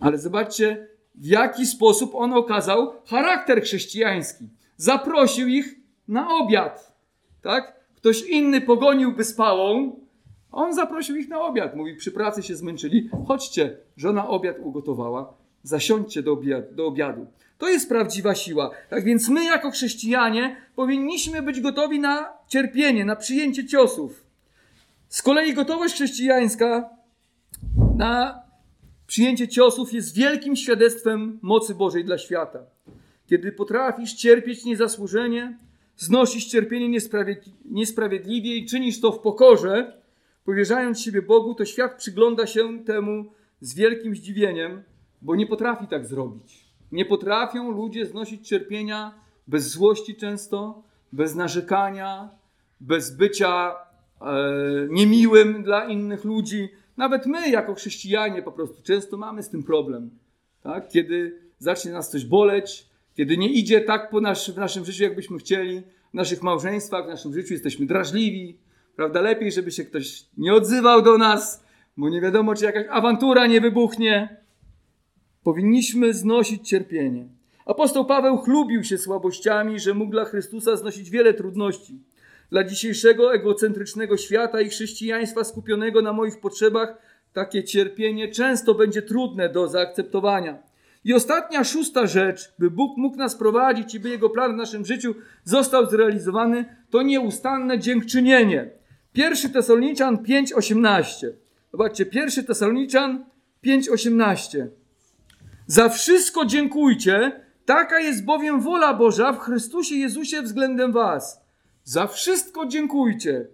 [0.00, 4.44] Ale zobaczcie, w jaki sposób on okazał charakter chrześcijański.
[4.76, 5.74] Zaprosił ich
[6.08, 6.96] na obiad.
[7.42, 7.80] Tak?
[7.96, 9.96] Ktoś inny pogoniłby spałą,
[10.52, 11.76] on zaprosił ich na obiad.
[11.76, 16.40] Mówi, przy pracy się zmęczyli, chodźcie, żona obiad ugotowała, zasiądźcie do,
[16.72, 17.26] do obiadu.
[17.58, 18.70] To jest prawdziwa siła.
[18.90, 24.24] Tak więc my, jako chrześcijanie, powinniśmy być gotowi na cierpienie, na przyjęcie ciosów.
[25.08, 26.90] Z kolei gotowość chrześcijańska
[27.96, 28.42] na
[29.06, 32.58] przyjęcie ciosów jest wielkim świadectwem mocy Bożej dla świata.
[33.26, 35.58] Kiedy potrafisz cierpieć niezasłużenie,
[35.96, 37.00] znosisz cierpienie
[37.64, 39.92] niesprawiedliwie i czynisz to w pokorze,
[40.44, 44.82] powierzając siebie Bogu, to świat przygląda się temu z wielkim zdziwieniem,
[45.22, 46.63] bo nie potrafi tak zrobić.
[46.94, 49.14] Nie potrafią ludzie znosić cierpienia
[49.46, 50.82] bez złości często,
[51.12, 52.28] bez narzekania,
[52.80, 53.76] bez bycia e,
[54.90, 56.68] niemiłym dla innych ludzi.
[56.96, 60.10] Nawet my, jako chrześcijanie, po prostu często mamy z tym problem.
[60.62, 60.88] Tak?
[60.88, 65.38] Kiedy zacznie nas coś boleć, kiedy nie idzie tak po nasz, w naszym życiu, jakbyśmy
[65.38, 68.58] chcieli, w naszych małżeństwach, w naszym życiu jesteśmy drażliwi,
[68.96, 69.20] prawda?
[69.20, 71.64] Lepiej, żeby się ktoś nie odzywał do nas,
[71.96, 74.43] bo nie wiadomo, czy jakaś awantura nie wybuchnie.
[75.44, 77.24] Powinniśmy znosić cierpienie.
[77.66, 81.98] Apostoł Paweł chlubił się słabościami, że mógł dla Chrystusa znosić wiele trudności.
[82.50, 86.96] Dla dzisiejszego egocentrycznego świata i chrześcijaństwa skupionego na moich potrzebach,
[87.32, 90.58] takie cierpienie często będzie trudne do zaakceptowania.
[91.04, 94.84] I ostatnia, szósta rzecz, by Bóg mógł nas prowadzić i by Jego plan w naszym
[94.86, 95.14] życiu
[95.44, 98.70] został zrealizowany, to nieustanne dziękczynienie.
[99.14, 101.26] 1 Tesaloniczan 5:18.
[101.72, 103.24] Zobaczcie, 1 Tesaloniczan
[103.62, 104.68] 5:18.
[105.66, 111.40] Za wszystko dziękujcie, taka jest bowiem wola Boża w Chrystusie Jezusie względem was.
[111.84, 113.46] Za wszystko dziękujcie.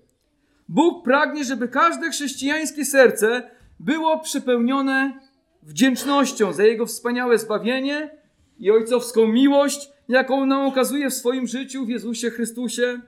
[0.69, 3.51] Bóg pragnie, żeby każde chrześcijańskie serce
[3.81, 5.21] było przepełnione
[5.63, 8.11] wdzięcznością za Jego wspaniałe zbawienie
[8.59, 13.01] i ojcowską miłość, jaką nam okazuje w swoim życiu w Jezusie Chrystusie.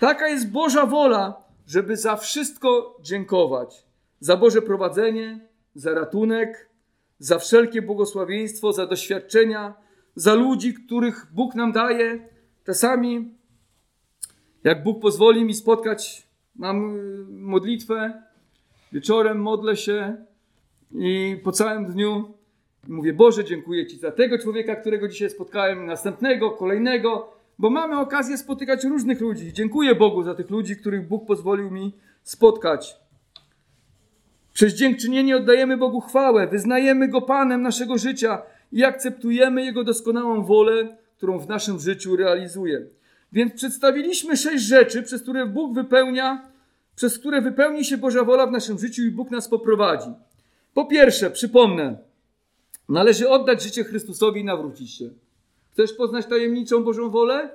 [0.00, 3.84] Taka jest Boża wola, żeby za wszystko dziękować.
[4.20, 6.73] Za Boże prowadzenie, za ratunek,
[7.18, 9.74] za wszelkie błogosławieństwo, za doświadczenia,
[10.14, 12.28] za ludzi, których Bóg nam daje.
[12.66, 13.34] Czasami,
[14.64, 18.22] jak Bóg pozwoli mi spotkać, mam y, modlitwę,
[18.92, 20.16] wieczorem modlę się
[20.94, 22.34] i po całym dniu
[22.88, 28.38] mówię: Boże, dziękuję Ci za tego człowieka, którego dzisiaj spotkałem, następnego, kolejnego, bo mamy okazję
[28.38, 29.52] spotykać różnych ludzi.
[29.52, 31.92] Dziękuję Bogu za tych ludzi, których Bóg pozwolił mi
[32.22, 33.03] spotkać.
[34.54, 38.42] Przez dziękczynienie oddajemy Bogu chwałę, wyznajemy Go Panem naszego życia
[38.72, 42.86] i akceptujemy Jego doskonałą wolę, którą w naszym życiu realizuje.
[43.32, 46.48] Więc przedstawiliśmy sześć rzeczy, przez które Bóg wypełnia,
[46.96, 50.10] przez które wypełni się Boża wola w naszym życiu i Bóg nas poprowadzi.
[50.74, 51.98] Po pierwsze, przypomnę,
[52.88, 55.10] należy oddać życie Chrystusowi i nawrócić się.
[55.72, 57.50] Chcesz poznać tajemniczą Bożą wolę?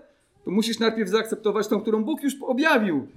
[0.45, 3.07] To musisz najpierw zaakceptować tą, którą Bóg już objawił.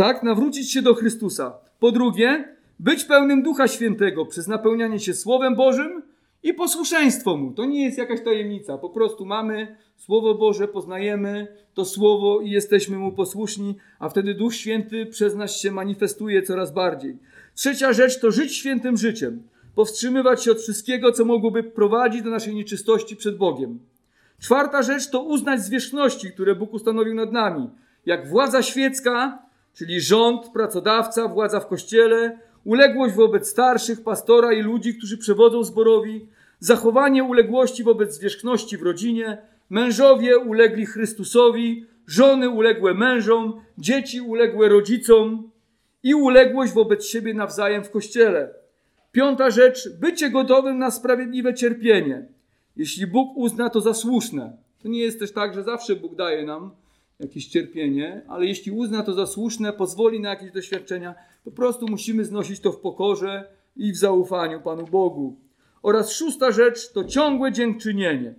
[0.00, 1.58] Tak, nawrócić się do Chrystusa.
[1.80, 6.02] Po drugie, być pełnym Ducha Świętego przez napełnianie się Słowem Bożym
[6.42, 7.52] i posłuszeństwo Mu.
[7.52, 8.78] To nie jest jakaś tajemnica.
[8.78, 14.54] Po prostu mamy Słowo Boże, poznajemy to Słowo i jesteśmy Mu posłuszni, a wtedy Duch
[14.54, 17.18] Święty przez nas się manifestuje coraz bardziej.
[17.54, 19.42] Trzecia rzecz to żyć świętym życiem.
[19.74, 23.78] Powstrzymywać się od wszystkiego, co mogłoby prowadzić do naszej nieczystości przed Bogiem.
[24.38, 27.70] Czwarta rzecz to uznać zwierzchności, które Bóg ustanowił nad nami,
[28.06, 34.94] jak władza świecka, czyli rząd, pracodawca, władza w kościele, uległość wobec starszych, pastora i ludzi,
[34.94, 36.26] którzy przewodzą zborowi,
[36.58, 39.38] zachowanie uległości wobec zwierzchności w rodzinie,
[39.70, 45.50] mężowie ulegli Chrystusowi, żony uległe mężom, dzieci uległe rodzicom
[46.02, 48.54] i uległość wobec siebie nawzajem w kościele.
[49.12, 52.26] Piąta rzecz, bycie gotowym na sprawiedliwe cierpienie,
[52.76, 54.56] jeśli Bóg uzna to za słuszne.
[54.82, 56.70] To nie jest też tak, że zawsze Bóg daje nam
[57.20, 61.14] jakieś cierpienie, ale jeśli uzna to za słuszne, pozwoli na jakieś doświadczenia,
[61.44, 63.44] po prostu musimy znosić to w pokorze
[63.76, 65.36] i w zaufaniu Panu Bogu.
[65.82, 68.34] Oraz szósta rzecz to ciągłe dziękczynienie.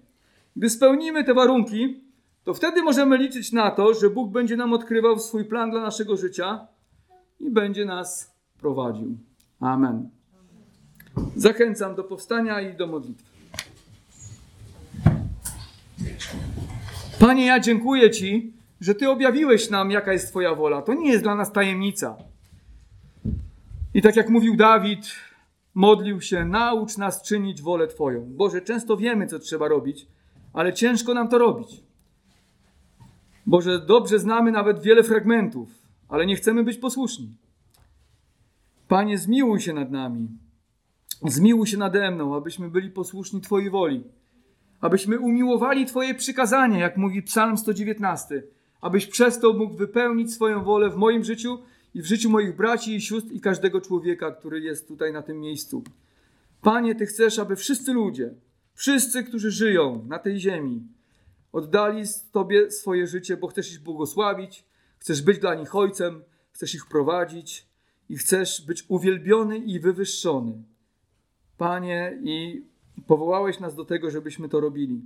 [0.56, 2.02] Gdy spełnimy te warunki,
[2.44, 6.18] to wtedy możemy liczyć na to, że Bóg będzie nam odkrywał swój plan dla naszego
[6.18, 6.68] życia
[7.40, 9.18] i będzie nas prowadził.
[9.60, 10.10] Amen.
[11.36, 13.32] Zachęcam do powstania i do modlitwy.
[17.20, 20.82] Panie, ja dziękuję Ci, że Ty objawiłeś nam, jaka jest Twoja wola.
[20.82, 22.18] To nie jest dla nas tajemnica.
[23.94, 25.16] I tak jak mówił Dawid,
[25.74, 28.26] modlił się, naucz nas czynić wolę Twoją.
[28.30, 30.08] Boże, często wiemy, co trzeba robić,
[30.54, 31.84] ale ciężko nam to robić.
[33.46, 35.70] Boże, dobrze znamy nawet wiele fragmentów,
[36.10, 37.38] ale nie chcemy być posłuszni.
[38.88, 40.28] Panie, zmiłuj się nad nami.
[41.24, 44.04] Zmiłuj się nade mną, abyśmy byli posłuszni Twojej woli.
[44.82, 48.44] Abyśmy umiłowali Twoje przykazanie, jak mówi Psalm 119.
[48.82, 51.60] Abyś przez to mógł wypełnić swoją wolę w moim życiu
[51.94, 55.40] i w życiu moich braci i sióstr i każdego człowieka, który jest tutaj na tym
[55.40, 55.84] miejscu.
[56.62, 58.34] Panie, Ty chcesz, aby wszyscy ludzie,
[58.74, 60.84] wszyscy, którzy żyją na tej ziemi,
[61.52, 64.66] oddali Tobie swoje życie, bo chcesz ich błogosławić,
[64.98, 67.66] chcesz być dla nich ojcem, chcesz ich prowadzić
[68.10, 70.64] i chcesz być uwielbiony i wywyższony.
[71.58, 72.66] Panie, i
[73.08, 75.02] powołałeś nas do tego, żebyśmy to robili.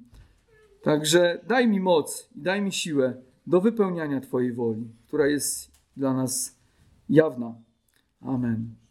[0.82, 6.60] Także daj mi moc daj mi siłę do wypełniania Twojej woli, która jest dla nas
[7.10, 7.56] jawna.
[8.22, 8.85] Amen.